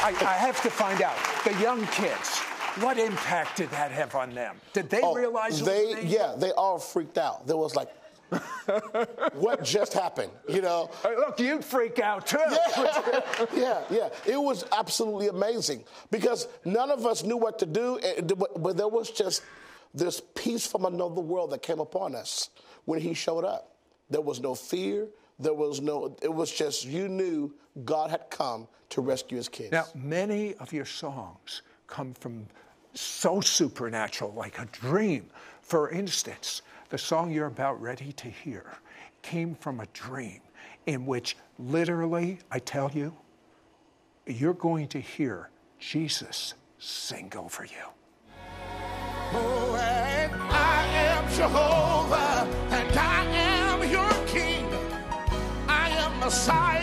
I, 0.01 0.09
I 0.09 0.33
have 0.33 0.61
to 0.63 0.69
find 0.69 1.01
out. 1.01 1.15
The 1.43 1.53
young 1.61 1.85
kids. 1.87 2.37
What 2.81 2.97
impact 2.97 3.57
did 3.57 3.69
that 3.71 3.91
have 3.91 4.15
on 4.15 4.33
them? 4.33 4.55
Did 4.73 4.89
they 4.89 5.01
Oh, 5.03 5.13
realize? 5.13 5.61
was 5.61 5.65
they 5.65 6.01
yeah 6.05 6.35
they 6.37 6.51
all 6.51 6.79
freaked 6.79 7.17
out. 7.17 7.45
There 7.47 7.57
was 7.57 7.75
like, 7.75 7.89
what 9.33 9.63
just 9.63 9.91
happened? 9.93 10.31
You 10.47 10.61
know. 10.61 10.89
Hey, 11.03 11.15
Look, 11.15 11.39
you'd 11.39 11.65
freak 11.65 11.99
out 11.99 12.27
too. 12.27 12.37
Yeah, 12.49 13.21
yeah, 13.55 13.81
yeah. 13.89 14.09
It 14.25 14.37
was 14.41 14.63
absolutely 14.71 15.27
amazing 15.27 15.83
because 16.11 16.47
none 16.63 16.91
of 16.91 17.05
us 17.05 17.23
knew 17.23 17.37
what 17.37 17.59
to 17.59 17.65
do, 17.65 17.99
eh, 18.01 18.21
but 18.21 18.61
but 18.61 18.77
there 18.77 18.87
was 18.87 19.09
just 19.11 19.41
this 19.93 20.21
peace 20.35 20.65
from 20.67 20.85
another 20.85 21.21
world 21.21 21.49
that 21.51 21.61
came 21.63 21.79
upon 21.79 22.15
us 22.15 22.49
when 22.85 23.01
he 23.01 23.13
showed 23.13 23.43
up. 23.43 23.75
There 24.09 24.21
was 24.21 24.39
no 24.39 24.55
fear. 24.55 25.07
There 25.39 25.53
was 25.53 25.81
no. 25.81 26.15
It 26.21 26.33
was 26.33 26.51
just 26.51 26.85
you 26.85 27.07
knew 27.07 27.53
God 27.85 28.09
had 28.09 28.29
come 28.29 28.67
to 28.89 29.01
rescue 29.01 29.37
His 29.37 29.47
kids. 29.47 29.71
Now, 29.71 29.85
many 29.95 30.55
of 30.55 30.73
your 30.73 30.85
songs 30.85 31.61
come 31.87 32.13
from 32.13 32.47
so 32.93 33.39
supernatural, 33.39 34.33
like 34.33 34.59
a 34.59 34.65
dream. 34.65 35.29
For 35.61 35.89
instance, 35.91 36.61
the 36.89 36.97
song 36.97 37.31
you're 37.31 37.47
about 37.47 37.81
ready 37.81 38.11
to 38.13 38.27
hear 38.27 38.65
came 39.21 39.55
from 39.55 39.79
a 39.79 39.85
dream 39.87 40.41
in 40.87 41.05
which 41.05 41.37
literally, 41.57 42.39
I 42.51 42.59
tell 42.59 42.89
you, 42.91 43.15
you're 44.25 44.53
going 44.53 44.87
to 44.89 44.99
hear 44.99 45.49
Jesus 45.79 46.55
sing 46.79 47.31
over 47.35 47.63
you. 47.63 47.85
Oh, 49.31 49.75
and 49.75 50.33
I 50.33 50.85
am 50.87 51.31
Jehovah, 51.31 52.47
and 52.71 52.97
I 52.97 53.25
am 53.25 53.38
Messiah, 56.29 56.78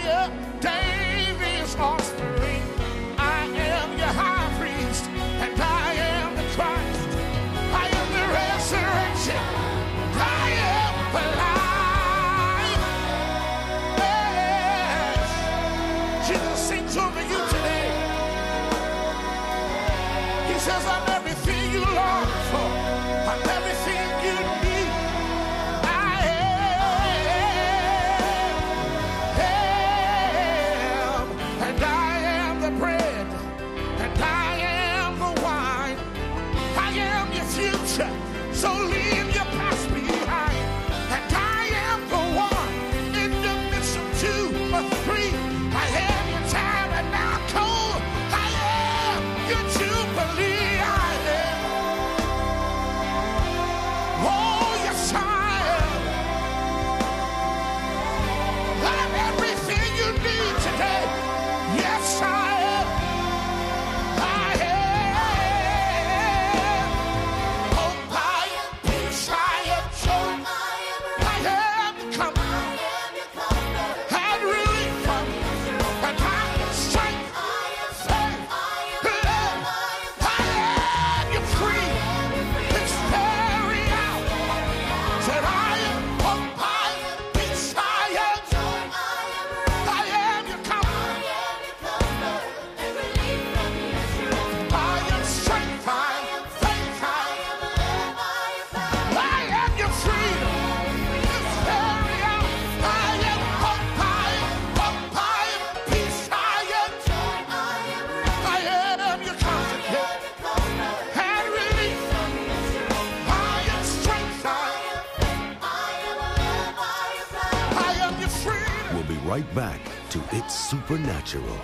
right 119.36 119.54
back 119.54 119.80
to 120.08 120.18
It's 120.32 120.54
Supernatural. 120.54 121.60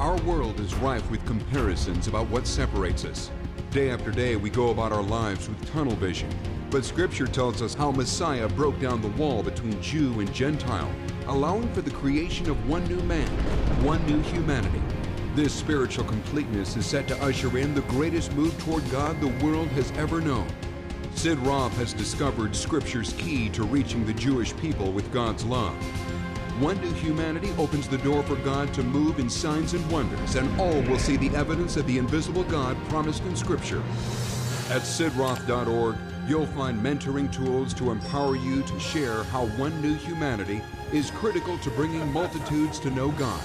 Our 0.00 0.16
world 0.22 0.58
is 0.58 0.74
rife 0.76 1.10
with 1.10 1.22
comparisons 1.26 2.08
about 2.08 2.30
what 2.30 2.46
separates 2.46 3.04
us. 3.04 3.30
Day 3.72 3.90
after 3.90 4.10
day, 4.10 4.36
we 4.36 4.48
go 4.48 4.70
about 4.70 4.90
our 4.90 5.02
lives 5.02 5.50
with 5.50 5.70
tunnel 5.70 5.94
vision. 5.96 6.30
But 6.70 6.82
Scripture 6.82 7.26
tells 7.26 7.60
us 7.60 7.74
how 7.74 7.90
Messiah 7.90 8.48
broke 8.48 8.80
down 8.80 9.02
the 9.02 9.08
wall 9.22 9.42
between 9.42 9.82
Jew 9.82 10.18
and 10.20 10.32
Gentile, 10.32 10.90
allowing 11.26 11.70
for 11.74 11.82
the 11.82 11.90
creation 11.90 12.48
of 12.48 12.66
one 12.66 12.86
new 12.86 13.02
man, 13.02 13.28
one 13.84 14.02
new 14.06 14.22
humanity. 14.32 14.80
This 15.34 15.52
spiritual 15.52 16.06
completeness 16.06 16.74
is 16.74 16.86
set 16.86 17.06
to 17.08 17.22
usher 17.22 17.58
in 17.58 17.74
the 17.74 17.82
greatest 17.82 18.32
move 18.32 18.58
toward 18.60 18.90
God 18.90 19.20
the 19.20 19.44
world 19.44 19.68
has 19.72 19.90
ever 19.98 20.22
known. 20.22 20.48
Sid 21.14 21.38
Roth 21.38 21.74
has 21.78 21.94
discovered 21.94 22.54
Scripture's 22.54 23.14
key 23.14 23.48
to 23.50 23.62
reaching 23.62 24.04
the 24.04 24.12
Jewish 24.12 24.54
people 24.58 24.92
with 24.92 25.10
God's 25.10 25.44
love. 25.44 25.74
One 26.60 26.78
New 26.82 26.92
Humanity 26.92 27.50
opens 27.56 27.88
the 27.88 27.98
door 27.98 28.22
for 28.22 28.36
God 28.36 28.74
to 28.74 28.82
move 28.82 29.18
in 29.18 29.30
signs 29.30 29.72
and 29.72 29.90
wonders, 29.90 30.34
and 30.34 30.60
all 30.60 30.82
will 30.82 30.98
see 30.98 31.16
the 31.16 31.34
evidence 31.34 31.76
of 31.76 31.86
the 31.86 31.96
invisible 31.96 32.44
God 32.44 32.76
promised 32.88 33.24
in 33.24 33.34
Scripture. 33.36 33.82
At 34.70 34.82
sidroth.org, 34.82 35.96
you'll 36.28 36.46
find 36.46 36.78
mentoring 36.80 37.32
tools 37.32 37.72
to 37.74 37.90
empower 37.90 38.36
you 38.36 38.62
to 38.62 38.78
share 38.78 39.24
how 39.24 39.46
One 39.46 39.80
New 39.80 39.94
Humanity 39.94 40.62
is 40.92 41.10
critical 41.10 41.56
to 41.58 41.70
bringing 41.70 42.12
multitudes 42.12 42.78
to 42.80 42.90
know 42.90 43.10
God. 43.12 43.42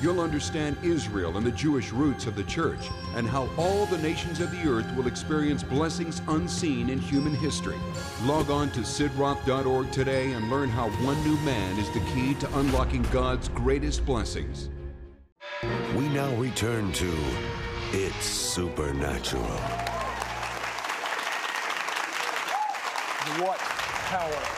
You'll 0.00 0.20
understand 0.20 0.76
Israel 0.82 1.36
and 1.36 1.46
the 1.46 1.50
Jewish 1.50 1.92
roots 1.92 2.26
of 2.26 2.36
the 2.36 2.44
church, 2.44 2.88
and 3.16 3.28
how 3.28 3.48
all 3.56 3.86
the 3.86 3.98
nations 3.98 4.40
of 4.40 4.50
the 4.52 4.68
earth 4.68 4.86
will 4.94 5.08
experience 5.08 5.62
blessings 5.64 6.22
unseen 6.28 6.88
in 6.88 6.98
human 6.98 7.34
history. 7.34 7.76
Log 8.22 8.50
on 8.50 8.70
to 8.72 8.80
sidroth.org 8.80 9.90
today 9.90 10.32
and 10.32 10.50
learn 10.50 10.68
how 10.68 10.88
one 11.04 11.20
new 11.24 11.36
man 11.38 11.78
is 11.78 11.90
the 11.90 12.00
key 12.12 12.34
to 12.34 12.58
unlocking 12.58 13.02
God's 13.10 13.48
greatest 13.48 14.06
blessings. 14.06 14.70
We 15.96 16.08
now 16.10 16.32
return 16.36 16.92
to 16.92 17.12
It's 17.92 18.24
Supernatural. 18.24 19.42
What 23.42 23.58
power. 23.58 24.57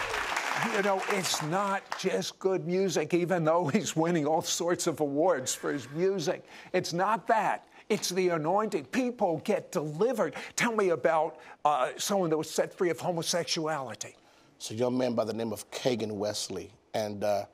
You 0.75 0.83
know, 0.83 1.03
it's 1.11 1.43
not 1.45 1.83
just 1.99 2.39
good 2.39 2.67
music, 2.67 3.15
even 3.15 3.45
though 3.45 3.69
he's 3.69 3.97
winning 3.97 4.27
all 4.27 4.43
sorts 4.43 4.87
of 4.87 5.01
awards 5.01 5.55
for 5.55 5.73
his 5.73 5.89
music. 5.91 6.45
It's 6.73 6.93
not 6.93 7.27
that. 7.29 7.67
It's 7.89 8.11
the 8.11 8.29
anointing. 8.31 8.85
People 8.87 9.41
get 9.45 9.73
delivered. 9.73 10.35
Tell 10.57 10.75
me 10.75 10.91
about 10.91 11.39
uh, 11.65 11.91
someone 11.97 12.31
that 12.31 12.37
was 12.37 12.51
set 12.51 12.73
free 12.73 12.91
of 12.91 13.01
homosexuality. 13.01 14.15
It's 14.57 14.71
a 14.71 14.75
young 14.75 14.97
man 14.99 15.15
by 15.15 15.25
the 15.25 15.33
name 15.33 15.53
of 15.53 15.71
Kagan 15.71 16.13
Wesley, 16.13 16.71
and 16.95 17.25
uh, 17.25 17.47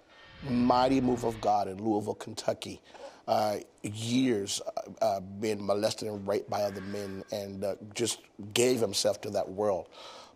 mighty 0.48 1.00
move 1.00 1.24
of 1.24 1.40
God 1.40 1.68
in 1.68 1.82
Louisville, 1.82 2.14
Kentucky. 2.14 2.82
Uh, 3.28 3.56
years 3.82 4.60
uh, 4.60 5.04
uh, 5.04 5.20
being 5.20 5.64
molested 5.64 6.08
and 6.08 6.26
raped 6.26 6.50
by 6.50 6.62
other 6.62 6.80
men, 6.80 7.24
and 7.32 7.64
uh, 7.64 7.74
just 7.94 8.20
gave 8.52 8.80
himself 8.80 9.20
to 9.20 9.30
that 9.30 9.48
world. 9.48 9.88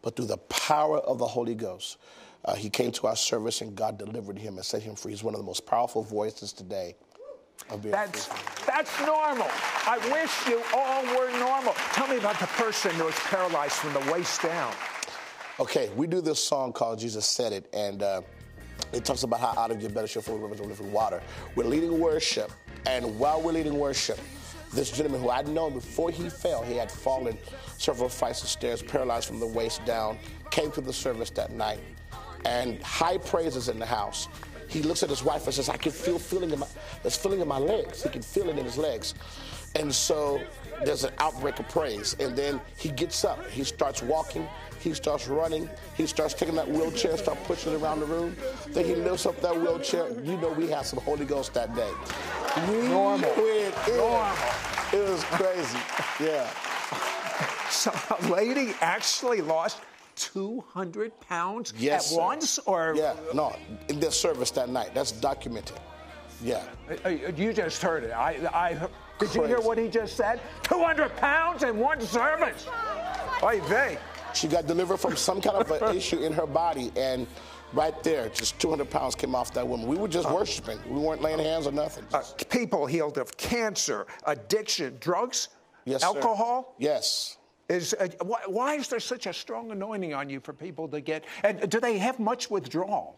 But 0.03 0.17
through 0.17 0.27
the 0.27 0.39
power 0.39 0.99
of 0.99 1.19
the 1.19 1.27
Holy 1.27 1.55
Ghost, 1.55 1.99
uh, 2.44 2.55
he 2.55 2.70
came 2.70 2.90
to 2.92 3.07
our 3.07 3.16
service, 3.16 3.61
and 3.61 3.74
God 3.74 3.98
delivered 3.98 4.38
him 4.38 4.57
and 4.57 4.64
set 4.64 4.83
him 4.83 4.94
free. 4.94 5.12
He's 5.12 5.22
one 5.22 5.35
of 5.35 5.40
the 5.40 5.46
most 5.46 5.66
powerful 5.66 6.03
voices 6.03 6.53
today. 6.53 6.96
That's, 7.83 8.29
that's 8.66 8.98
normal. 9.00 9.46
I 9.87 9.98
wish 10.11 10.48
you 10.48 10.62
all 10.74 11.03
were 11.16 11.31
normal. 11.38 11.74
Tell 11.92 12.09
me 12.09 12.16
about 12.16 12.40
the 12.40 12.46
person 12.46 12.90
who 12.92 13.05
was 13.05 13.14
paralyzed 13.14 13.74
from 13.74 13.92
the 13.92 14.12
waist 14.12 14.42
down. 14.42 14.72
Okay, 15.61 15.90
we 15.94 16.07
do 16.07 16.20
this 16.20 16.42
song 16.42 16.72
called 16.72 16.98
Jesus 16.98 17.26
Said 17.26 17.53
It, 17.53 17.68
and 17.74 18.03
uh, 18.03 18.22
it 18.92 19.05
talks 19.05 19.24
about 19.24 19.40
how 19.40 19.55
out 19.57 19.70
of 19.70 19.81
your 19.81 19.90
belly 19.90 20.09
shall 20.09 20.22
flow 20.22 20.37
rivers 20.37 20.61
of 20.61 20.66
living 20.66 20.90
water. 20.90 21.22
We're 21.55 21.64
leading 21.64 22.00
worship, 22.00 22.50
and 22.87 23.18
while 23.18 23.42
we're 23.42 23.53
leading 23.53 23.79
worship, 23.79 24.18
this 24.72 24.90
gentleman 24.90 25.20
who 25.20 25.29
I'd 25.29 25.48
known 25.48 25.74
before 25.74 26.11
he 26.11 26.31
fell, 26.31 26.62
he 26.62 26.76
had 26.76 26.90
fallen 26.90 27.37
several 27.76 28.09
flights 28.09 28.42
of 28.42 28.48
stairs, 28.48 28.83
paralyzed 28.83 29.29
from 29.29 29.38
the 29.38 29.46
waist 29.46 29.85
down, 29.85 30.16
came 30.50 30.70
to 30.72 30.81
the 30.81 30.92
service 30.92 31.31
that 31.31 31.53
night, 31.53 31.81
and 32.44 32.83
high 32.83 33.18
praises 33.18 33.68
in 33.68 33.79
the 33.79 33.87
house. 33.87 34.29
He 34.68 34.83
looks 34.83 35.03
at 35.03 35.11
his 35.11 35.24
wife 35.24 35.46
and 35.46 35.55
says, 35.55 35.68
I 35.68 35.76
can 35.76 35.90
feel 35.90 36.18
feeling 36.18 36.50
in 36.50 36.59
my, 36.61 36.66
there's 37.03 37.16
feeling 37.16 37.40
in 37.40 37.48
my 37.48 37.59
legs. 37.59 38.05
He 38.05 38.09
can 38.09 38.22
feel 38.22 38.48
it 38.48 38.57
in 38.59 38.64
his 38.64 38.79
legs. 38.79 39.14
And 39.74 39.92
so 39.92 40.40
there's 40.85 41.05
an 41.05 41.12
outbreak 41.18 41.59
of 41.59 41.68
praise. 41.68 42.16
And 42.20 42.37
then 42.37 42.61
he 42.76 42.90
gets 42.90 43.24
up, 43.24 43.44
he 43.50 43.64
starts 43.64 44.03
walking, 44.03 44.48
he 44.79 44.94
starts 44.94 45.29
running, 45.29 45.68
he 45.96 46.07
starts 46.07 46.35
taking 46.35 46.55
that 46.55 46.68
wheelchair, 46.68 47.16
start 47.16 47.38
pushing 47.44 47.72
it 47.72 47.83
around 47.83 48.00
the 48.00 48.07
room. 48.07 48.37
Then 48.68 48.85
he 48.85 48.94
lifts 48.94 49.26
up 49.26 49.40
that 49.42 49.57
wheelchair. 49.57 50.09
You 50.22 50.37
know 50.38 50.53
we 50.53 50.68
had 50.68 50.87
some 50.87 51.00
Holy 51.00 51.26
Ghost 51.26 51.53
that 51.55 51.74
day. 51.74 51.90
We 52.68 52.88
Normal. 52.88 53.31
in. 53.31 53.72
Normal. 53.96 54.37
It 54.92 55.09
was 55.09 55.24
crazy. 55.24 55.79
Yeah. 56.20 56.48
So 57.70 57.92
a 58.18 58.26
lady 58.26 58.74
actually 58.81 59.42
lost 59.42 59.79
200 60.21 61.19
pounds 61.21 61.73
Yes. 61.79 62.07
at 62.07 62.11
sir. 62.11 62.19
once? 62.19 62.59
Or 62.67 62.95
Yeah, 62.97 63.15
no, 63.35 63.55
in 63.89 63.99
their 64.01 64.11
service 64.11 64.51
that 64.53 64.69
night. 64.69 64.91
That's 64.95 65.13
documented. 65.13 65.79
Yeah. 66.43 66.63
Uh, 67.05 67.09
You 67.11 67.53
just 67.53 67.83
heard 67.83 68.05
it. 68.05 68.13
I, 68.13 68.31
I, 68.53 68.89
did 69.19 69.35
you 69.35 69.45
hear 69.45 69.61
what 69.61 69.77
he 69.79 69.89
just 69.89 70.17
said? 70.17 70.41
200 70.63 71.15
pounds 71.17 71.63
in 71.63 71.79
one 71.79 72.01
service. 72.01 72.67
Oy 73.43 73.61
vey. 73.63 73.99
She 74.35 74.47
got 74.49 74.67
delivered 74.67 74.99
from 74.99 75.17
some 75.17 75.41
kind 75.41 75.57
of 75.57 75.71
an 75.71 75.97
issue 76.01 76.19
in 76.23 76.33
her 76.33 76.47
body, 76.47 76.93
and 76.97 77.27
right 77.73 78.01
there, 78.03 78.29
just 78.29 78.59
200 78.61 78.89
pounds 78.89 79.15
came 79.15 79.35
off 79.35 79.53
that 79.55 79.67
woman. 79.67 79.87
We 79.87 79.97
were 79.97 80.09
just 80.09 80.31
worshiping. 80.31 80.79
We 80.89 81.01
weren't 81.01 81.21
laying 81.21 81.39
hands 81.41 81.67
or 81.67 81.73
nothing. 81.73 82.05
Uh, 82.15 82.23
people 82.49 82.87
healed 82.87 83.19
of 83.19 83.37
cancer, 83.37 84.07
addiction, 84.25 84.97
drugs, 85.01 85.49
yes, 85.85 86.01
sir. 86.01 86.07
alcohol. 86.07 86.75
Yes. 86.79 87.37
Is 87.71 87.95
uh, 87.95 88.09
why, 88.23 88.41
why 88.49 88.75
is 88.75 88.89
there 88.89 88.99
such 88.99 89.27
a 89.27 89.33
strong 89.33 89.71
anointing 89.71 90.13
on 90.13 90.29
you 90.29 90.41
for 90.41 90.53
people 90.53 90.89
to 90.89 91.01
get? 91.01 91.25
And 91.45 91.71
do 91.71 91.79
they 91.79 91.99
have 91.99 92.19
much 92.19 92.51
withdrawal? 92.51 93.17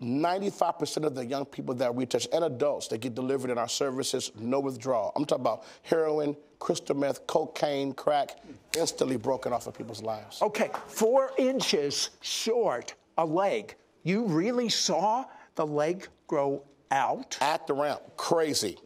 95% 0.00 1.04
of 1.04 1.14
the 1.16 1.26
young 1.26 1.44
people 1.44 1.74
that 1.74 1.92
we 1.92 2.06
touch 2.06 2.28
and 2.32 2.44
adults 2.44 2.86
that 2.88 2.98
get 2.98 3.14
delivered 3.16 3.50
in 3.50 3.58
our 3.58 3.68
services, 3.68 4.30
no 4.38 4.60
withdrawal. 4.60 5.12
I'm 5.16 5.24
talking 5.24 5.42
about 5.42 5.64
heroin, 5.82 6.36
crystal 6.60 6.94
meth, 6.94 7.26
cocaine, 7.26 7.94
crack, 7.94 8.38
instantly 8.78 9.16
broken 9.16 9.52
off 9.52 9.66
of 9.66 9.76
people's 9.76 10.02
lives. 10.02 10.40
Okay, 10.40 10.70
four 10.86 11.32
inches 11.36 12.10
short 12.20 12.94
a 13.18 13.24
leg. 13.24 13.74
You 14.04 14.24
really 14.26 14.68
saw 14.68 15.24
the 15.56 15.66
leg 15.66 16.06
grow 16.28 16.62
out? 16.92 17.38
At 17.40 17.66
the 17.66 17.74
ramp, 17.74 18.02
crazy. 18.16 18.78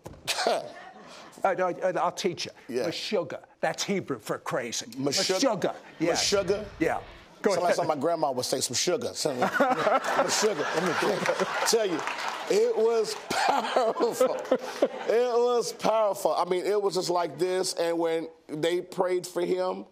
Uh, 1.44 1.48
uh, 1.48 1.92
I'll 2.01 2.12
teach 2.12 2.46
you. 2.46 2.53
Yeah. 2.68 2.88
Meshuggah. 2.88 3.40
That's 3.61 3.83
Hebrew 3.83 4.18
for 4.18 4.38
crazy. 4.38 4.87
Mashug- 4.87 5.40
Meshuggah. 5.40 5.74
Yeah. 5.98 6.12
Meshuggah? 6.12 6.64
Yeah. 6.79 6.98
Go 7.42 7.53
Sound 7.53 7.64
ahead. 7.66 7.79
like 7.79 7.88
my 7.88 7.96
grandma 7.96 8.33
would 8.33 8.44
say, 8.44 8.61
some 8.61 8.74
sugar. 8.74 9.11
Some, 9.14 9.38
some 9.38 10.31
sugar. 10.31 10.66
Let 10.74 10.85
me 11.03 11.37
tell 11.66 11.87
you, 11.87 12.01
it 12.51 12.77
was 12.77 13.14
powerful. 13.31 14.37
It 15.09 15.33
was 15.33 15.72
powerful. 15.74 16.35
I 16.35 16.44
mean, 16.46 16.64
it 16.66 16.81
was 16.81 16.94
just 16.94 17.11
like 17.11 17.38
this. 17.38 17.74
And 17.74 17.96
when 17.98 18.29
they 18.48 18.81
prayed 18.81 19.27
for 19.27 19.42
him, 19.44 19.85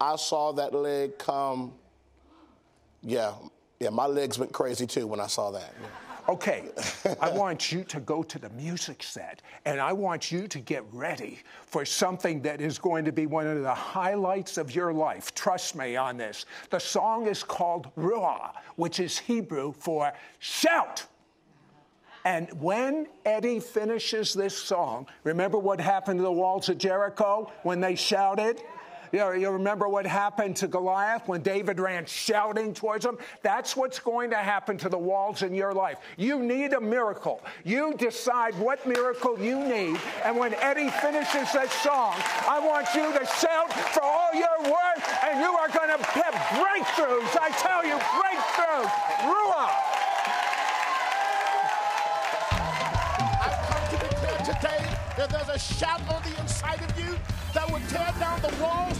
I 0.00 0.16
saw 0.16 0.52
that 0.52 0.72
leg 0.74 1.18
come. 1.18 1.72
Yeah, 3.02 3.32
yeah, 3.78 3.90
my 3.90 4.06
legs 4.06 4.38
went 4.38 4.52
crazy 4.52 4.86
too 4.86 5.06
when 5.06 5.20
I 5.20 5.26
saw 5.26 5.50
that. 5.50 5.74
Okay, 6.30 6.68
I 7.20 7.28
want 7.32 7.72
you 7.72 7.82
to 7.82 7.98
go 7.98 8.22
to 8.22 8.38
the 8.38 8.50
music 8.50 9.02
set 9.02 9.42
and 9.64 9.80
I 9.80 9.92
want 9.92 10.30
you 10.30 10.46
to 10.46 10.60
get 10.60 10.84
ready 10.92 11.40
for 11.66 11.84
something 11.84 12.40
that 12.42 12.60
is 12.60 12.78
going 12.78 13.04
to 13.06 13.10
be 13.10 13.26
one 13.26 13.48
of 13.48 13.62
the 13.62 13.74
highlights 13.74 14.56
of 14.56 14.72
your 14.72 14.92
life. 14.92 15.34
Trust 15.34 15.74
me 15.74 15.96
on 15.96 16.16
this. 16.16 16.46
The 16.70 16.78
song 16.78 17.26
is 17.26 17.42
called 17.42 17.90
Ruah, 17.96 18.52
which 18.76 19.00
is 19.00 19.18
Hebrew 19.18 19.72
for 19.72 20.12
shout. 20.38 21.04
And 22.24 22.48
when 22.60 23.08
Eddie 23.24 23.58
finishes 23.58 24.32
this 24.32 24.56
song, 24.56 25.08
remember 25.24 25.58
what 25.58 25.80
happened 25.80 26.20
to 26.20 26.22
the 26.22 26.30
walls 26.30 26.68
of 26.68 26.78
Jericho 26.78 27.50
when 27.64 27.80
they 27.80 27.96
shouted? 27.96 28.62
You, 29.12 29.18
know, 29.18 29.32
you 29.32 29.50
remember 29.50 29.88
what 29.88 30.06
happened 30.06 30.56
to 30.56 30.68
Goliath 30.68 31.26
when 31.26 31.42
David 31.42 31.80
ran 31.80 32.06
shouting 32.06 32.72
towards 32.72 33.04
him? 33.04 33.18
That's 33.42 33.76
what's 33.76 33.98
going 33.98 34.30
to 34.30 34.36
happen 34.36 34.76
to 34.78 34.88
the 34.88 34.98
walls 34.98 35.42
in 35.42 35.54
your 35.54 35.72
life. 35.72 35.98
You 36.16 36.40
need 36.40 36.74
a 36.74 36.80
miracle. 36.80 37.42
You 37.64 37.94
decide 37.94 38.54
what 38.58 38.86
miracle 38.86 39.38
you 39.40 39.58
need. 39.58 39.98
And 40.24 40.36
when 40.36 40.54
Eddie 40.54 40.90
finishes 40.90 41.52
that 41.52 41.70
song, 41.82 42.14
I 42.48 42.60
want 42.60 42.86
you 42.94 43.12
to 43.18 43.26
shout 43.26 43.72
for 43.92 44.02
all 44.02 44.32
your 44.32 44.62
worth, 44.62 45.24
and 45.24 45.40
you 45.40 45.50
are 45.52 45.68
going 45.68 45.90
to 45.90 46.04
have 46.04 46.34
breakthroughs. 46.54 47.36
I 47.40 47.50
tell 47.58 47.84
you, 47.84 47.94
breakthroughs. 47.94 48.90
Ruah. 49.26 50.00
Today 54.44 54.84
If 55.18 55.28
there's 55.28 55.48
a 55.48 55.58
shout 55.58 56.00
on 56.08 56.22
the 56.22 56.40
inside 56.40 56.80
of 56.80 56.98
you 56.98 57.14
that 57.54 57.70
will 57.70 57.80
tear 57.88 58.12
down 58.18 58.40
the 58.40 58.48
walls 58.62 58.98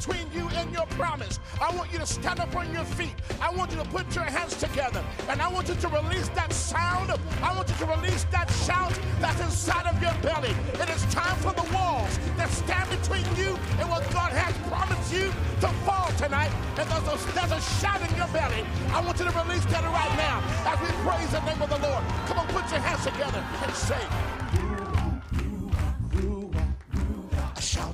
between 0.00 0.32
you 0.32 0.48
and 0.56 0.72
your 0.72 0.86
promise, 0.96 1.38
I 1.60 1.74
want 1.76 1.92
you 1.92 1.98
to 1.98 2.06
stand 2.06 2.40
up 2.40 2.56
on 2.56 2.72
your 2.72 2.84
feet. 2.84 3.14
I 3.40 3.50
want 3.50 3.70
you 3.70 3.76
to 3.76 3.84
put 3.84 4.14
your 4.14 4.24
hands 4.24 4.56
together. 4.56 5.04
And 5.28 5.42
I 5.42 5.48
want 5.48 5.68
you 5.68 5.74
to 5.74 5.88
release 5.88 6.28
that 6.30 6.52
sound. 6.54 7.12
I 7.42 7.54
want 7.54 7.68
you 7.68 7.76
to 7.84 7.86
release 7.86 8.24
that 8.32 8.48
shout 8.64 8.98
that's 9.20 9.40
inside 9.42 9.86
of 9.86 10.00
your 10.00 10.14
belly. 10.22 10.54
It 10.80 10.88
is 10.88 11.04
time 11.12 11.36
for 11.44 11.52
the 11.52 11.68
walls 11.74 12.18
that 12.38 12.48
stand 12.48 12.88
between 12.88 13.24
you 13.36 13.58
and 13.78 13.90
what 13.90 14.02
God 14.10 14.32
has 14.32 14.56
promised 14.72 15.12
you 15.12 15.28
to 15.60 15.68
fall 15.84 16.08
tonight. 16.16 16.52
And 16.80 16.88
there's 16.88 17.08
a, 17.12 17.32
there's 17.36 17.52
a 17.52 17.60
shout 17.76 18.00
in 18.00 18.16
your 18.16 18.28
belly. 18.32 18.64
I 18.96 19.04
want 19.04 19.18
you 19.20 19.26
to 19.28 19.36
release 19.36 19.66
that 19.66 19.84
right 19.84 20.14
now 20.16 20.40
as 20.64 20.80
we 20.80 20.88
praise 21.04 21.28
the 21.28 21.44
name 21.44 21.60
of 21.60 21.68
the 21.68 21.80
Lord. 21.84 22.02
Come 22.24 22.38
on, 22.40 22.46
put 22.48 22.64
your 22.72 22.80
hands 22.80 23.04
together 23.04 23.44
and 23.44 23.72
say, 23.76 24.00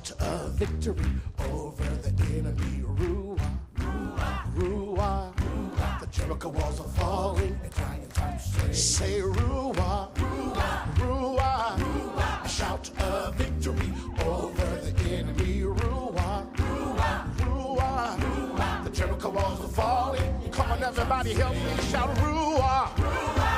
a 0.07 0.13
shout 0.13 0.21
of 0.21 0.51
victory 0.53 1.11
over 1.51 1.83
the 1.83 2.23
enemy. 2.37 2.83
Ruah, 2.83 3.39
Ruah, 3.75 5.33
Ruah. 5.35 5.99
The 5.99 6.07
Jericho 6.07 6.49
walls 6.49 6.79
are 6.79 6.87
falling 6.87 7.59
and 7.63 7.75
giant 7.75 8.13
times 8.13 8.43
say, 8.43 8.73
say 8.73 9.21
Ruah, 9.21 10.13
Ruah, 10.13 10.95
Ruah. 10.95 12.45
A 12.45 12.47
shout 12.47 12.89
of 12.99 13.35
victory 13.35 13.93
over 14.25 14.65
the 14.81 14.93
enemy. 15.11 15.61
Ruah, 15.61 16.55
Ruah, 16.55 17.37
Ruah. 17.37 18.83
The 18.83 18.89
Jericho 18.89 19.29
walls 19.29 19.61
are 19.61 19.69
falling. 19.69 20.51
Come 20.51 20.71
on, 20.71 20.83
everybody, 20.83 21.33
help 21.33 21.55
me 21.55 21.83
shout 21.89 22.15
Ruah, 22.17 22.89
Ruah. 22.95 23.56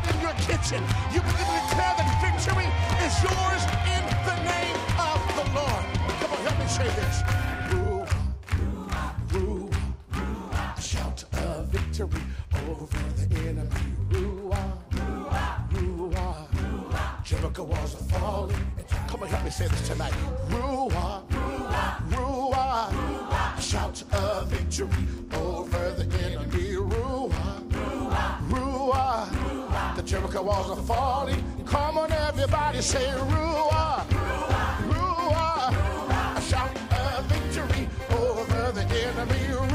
A 0.00 0.06
shout 0.06 0.14
in 0.14 0.20
your 0.20 0.32
kitchen. 0.34 0.82
You 1.12 1.20
can 1.20 1.36
declare 1.36 1.94
that 1.96 2.08
victory 2.20 2.68
is 3.04 3.22
yours 3.22 3.62
in 3.86 4.02
the 4.24 4.36
name 4.44 4.76
of 4.98 5.20
the 5.36 5.44
Lord. 5.54 5.84
Come 6.20 6.30
on, 6.32 6.38
help 6.44 6.58
me 6.58 6.66
say 6.66 6.88
this. 6.88 7.22
Ruah, 7.70 8.08
Ruah, 9.28 10.78
a 10.78 10.80
shout 10.80 11.24
of 11.32 11.66
victory 11.66 12.22
over 12.68 12.98
the 13.16 13.36
enemy. 13.48 13.70
Ruah, 14.10 14.72
Ruah, 15.70 17.24
Jericho 17.24 17.64
walls 17.64 17.94
are 17.94 18.04
falling. 18.18 18.66
Come 19.08 19.22
on, 19.22 19.28
help 19.28 19.44
me 19.44 19.50
say 19.50 19.66
this 19.68 19.88
tonight. 19.88 20.14
Ruah, 20.48 21.22
Ruah, 22.10 23.58
a 23.58 23.60
shout 23.62 24.02
of 24.12 24.48
victory 24.48 25.06
over 25.34 25.90
the 25.92 26.04
enemy. 26.24 26.49
Jericho 30.10 30.42
walls 30.42 30.68
are 30.76 30.82
falling. 30.82 31.40
Come 31.64 31.96
on, 31.98 32.10
everybody, 32.10 32.82
say 32.82 33.06
Ruah, 33.06 34.04
Ruah, 34.90 36.36
a 36.36 36.40
shout 36.40 36.76
of 36.90 37.24
victory 37.26 37.88
over 38.10 38.72
the 38.72 38.82
enemy. 39.06 39.69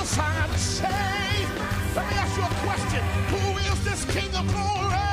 I'm 0.00 0.56
saved. 0.56 0.88
Let 1.94 2.08
me 2.08 2.14
ask 2.14 2.34
you 2.34 2.42
a 2.42 2.48
question. 2.64 3.02
Who 3.28 3.58
is 3.58 3.84
this 3.84 4.04
King 4.06 4.34
of 4.34 4.48
glory? 4.48 5.09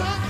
And 0.00 0.27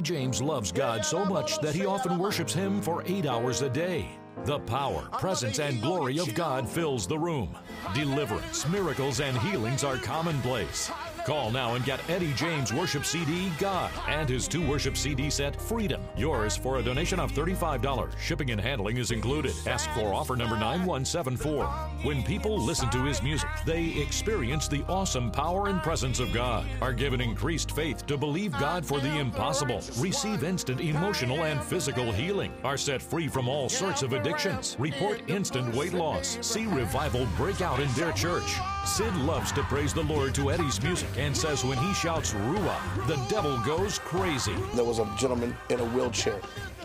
James 0.00 0.40
loves 0.40 0.72
God 0.72 1.04
so 1.04 1.24
much 1.24 1.58
that 1.60 1.74
he 1.74 1.86
often 1.86 2.18
worships 2.18 2.52
Him 2.52 2.80
for 2.80 3.02
eight 3.06 3.26
hours 3.26 3.62
a 3.62 3.68
day. 3.68 4.08
The 4.44 4.60
power, 4.60 5.08
presence, 5.12 5.58
and 5.58 5.82
glory 5.82 6.18
of 6.18 6.34
God 6.34 6.68
fills 6.68 7.06
the 7.06 7.18
room. 7.18 7.56
Deliverance, 7.94 8.68
miracles, 8.68 9.20
and 9.20 9.36
healings 9.38 9.84
are 9.84 9.96
commonplace. 9.96 10.90
Call 11.28 11.50
now 11.50 11.74
and 11.74 11.84
get 11.84 12.00
Eddie 12.08 12.32
James 12.32 12.72
worship 12.72 13.04
CD 13.04 13.52
God 13.58 13.92
and 14.08 14.26
his 14.26 14.48
two 14.48 14.66
worship 14.66 14.96
CD 14.96 15.28
set 15.28 15.60
Freedom. 15.60 16.00
Yours 16.16 16.56
for 16.56 16.78
a 16.78 16.82
donation 16.82 17.20
of 17.20 17.32
$35. 17.32 18.18
Shipping 18.18 18.50
and 18.50 18.58
handling 18.58 18.96
is 18.96 19.10
included. 19.10 19.52
Ask 19.66 19.90
for 19.90 20.14
offer 20.14 20.36
number 20.36 20.56
9174. 20.56 21.66
When 22.02 22.22
people 22.22 22.58
listen 22.58 22.88
to 22.88 23.04
his 23.04 23.22
music, 23.22 23.50
they 23.66 23.88
experience 24.00 24.68
the 24.68 24.82
awesome 24.88 25.30
power 25.30 25.68
and 25.68 25.82
presence 25.82 26.18
of 26.18 26.32
God, 26.32 26.64
are 26.80 26.94
given 26.94 27.20
increased 27.20 27.72
faith 27.72 28.06
to 28.06 28.16
believe 28.16 28.52
God 28.52 28.82
for 28.82 28.98
the 28.98 29.18
impossible, 29.18 29.82
receive 29.98 30.44
instant 30.44 30.80
emotional 30.80 31.44
and 31.44 31.62
physical 31.62 32.10
healing, 32.10 32.54
are 32.64 32.78
set 32.78 33.02
free 33.02 33.28
from 33.28 33.50
all 33.50 33.68
sorts 33.68 34.02
of 34.02 34.14
addictions, 34.14 34.76
report 34.78 35.20
instant 35.28 35.74
weight 35.74 35.92
loss, 35.92 36.38
see 36.40 36.64
revival 36.64 37.28
break 37.36 37.60
out 37.60 37.80
in 37.80 37.92
their 37.92 38.12
church. 38.12 38.56
Sid 38.88 39.14
loves 39.18 39.52
to 39.52 39.62
praise 39.64 39.92
the 39.92 40.02
Lord 40.02 40.34
to 40.34 40.50
Eddie's 40.50 40.82
music 40.82 41.10
and 41.18 41.36
says 41.36 41.62
when 41.62 41.76
he 41.76 41.92
shouts 41.92 42.32
Ruah, 42.32 43.06
the 43.06 43.16
devil 43.28 43.56
goes 43.58 43.98
crazy. 43.98 44.54
There 44.74 44.84
was 44.84 44.98
a 44.98 45.04
gentleman 45.18 45.54
in 45.68 45.78
a 45.78 45.84
wheelchair, 45.84 46.40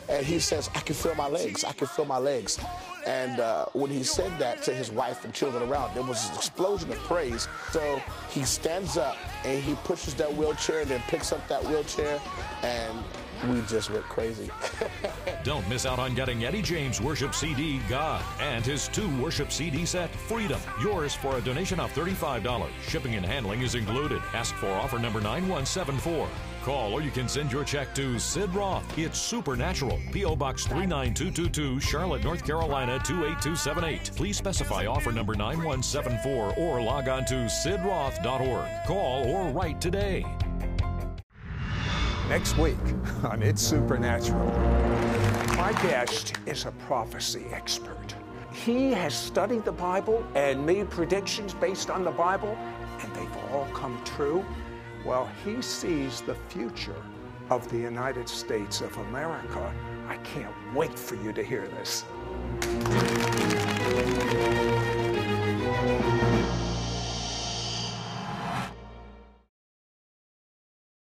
and 0.10 0.24
he 0.24 0.38
says, 0.38 0.70
I 0.76 0.82
can 0.82 0.96
feel 0.96 1.16
my 1.16 1.30
legs. 1.30 1.64
I 1.64 1.72
can 1.72 1.88
feel 1.88 2.04
my 2.04 2.18
legs. 2.18 2.60
And 3.08 3.40
uh, 3.40 3.68
when 3.72 3.90
he 3.90 4.04
said 4.04 4.38
that 4.38 4.62
to 4.64 4.74
his 4.74 4.92
wife 4.92 5.24
and 5.24 5.34
children 5.34 5.68
around, 5.68 5.96
there 5.96 6.04
was 6.04 6.30
an 6.30 6.36
explosion 6.36 6.92
of 6.92 6.98
praise. 7.00 7.48
So 7.72 8.02
he 8.30 8.44
stands 8.44 8.98
up 8.98 9.18
and 9.46 9.64
he 9.64 9.74
pushes 9.86 10.14
that 10.16 10.32
wheelchair 10.32 10.82
and 10.82 10.92
then 10.92 11.02
picks 11.08 11.32
up 11.32 11.48
that 11.48 11.64
wheelchair, 11.64 12.20
and 12.64 13.00
we 13.50 13.62
just 13.68 13.90
went 13.90 14.04
crazy. 14.06 14.50
Don't 15.44 15.68
miss 15.68 15.86
out 15.86 16.00
on 16.00 16.16
getting 16.16 16.46
Eddie 16.46 16.62
James 16.62 17.02
Worship 17.02 17.34
CD 17.34 17.80
God 17.90 18.24
and 18.40 18.66
his 18.66 18.88
two 18.88 19.10
worship 19.22 19.52
CD 19.52 19.86
set 19.86 20.14
Freedom. 20.16 20.60
Yours 20.82 21.14
for 21.14 21.38
a 21.38 21.42
donation 21.42 21.80
of 21.80 21.92
$35. 21.94 22.70
Shipping 22.88 23.16
and 23.16 23.26
handling 23.26 23.62
is 23.62 23.76
included. 23.76 24.22
Ask 24.34 24.56
for 24.56 24.70
offer 24.70 25.00
number 25.00 25.20
9174. 25.20 26.28
Call 26.64 26.94
or 26.94 27.02
you 27.02 27.12
can 27.12 27.28
send 27.28 27.52
your 27.52 27.66
check 27.66 27.94
to 27.96 28.18
Sid 28.18 28.56
Roth. 28.56 28.98
It's 28.98 29.20
Supernatural. 29.20 30.00
P.O. 30.14 30.36
Box 30.38 30.66
39222, 30.66 31.82
Charlotte, 31.82 32.24
North 32.24 32.46
Carolina 32.46 33.00
28278. 33.04 34.12
Please 34.16 34.38
specify 34.38 34.86
offer 34.86 35.12
number 35.12 35.36
9174 35.36 36.54
or 36.58 36.82
log 36.82 37.10
on 37.10 37.26
to 37.26 37.34
sidroth.org. 37.50 38.70
Call 38.88 39.28
or 39.28 39.50
write 39.50 39.82
today 39.82 40.26
next 42.30 42.58
week 42.58 42.78
on 43.24 43.42
It's 43.44 43.62
Supernatural. 43.62 44.50
My 45.58 45.74
guest 45.84 46.34
is 46.46 46.66
a 46.66 46.72
prophecy 46.72 47.46
expert. 47.52 48.16
He 48.52 48.92
has 48.92 49.14
studied 49.14 49.66
the 49.66 49.72
Bible 49.72 50.26
and 50.36 50.66
made 50.66 50.90
predictions 50.90 51.54
based 51.54 51.90
on 51.90 52.04
the 52.04 52.12
Bible, 52.12 52.58
and 53.02 53.14
they've 53.16 53.38
all 53.52 53.68
come 53.74 54.00
true. 54.06 54.46
Well, 55.06 55.30
he 55.44 55.62
sees 55.62 56.22
the 56.22 56.36
future 56.50 57.02
of 57.50 57.70
the 57.70 57.78
United 57.78 58.30
States 58.30 58.82
of 58.82 58.96
America. 58.98 59.74
I 60.08 60.18
can't 60.18 60.54
wait 60.74 60.98
for 60.98 61.16
you 61.16 61.34
to 61.34 61.44
hear 61.44 61.68
this. 61.68 62.06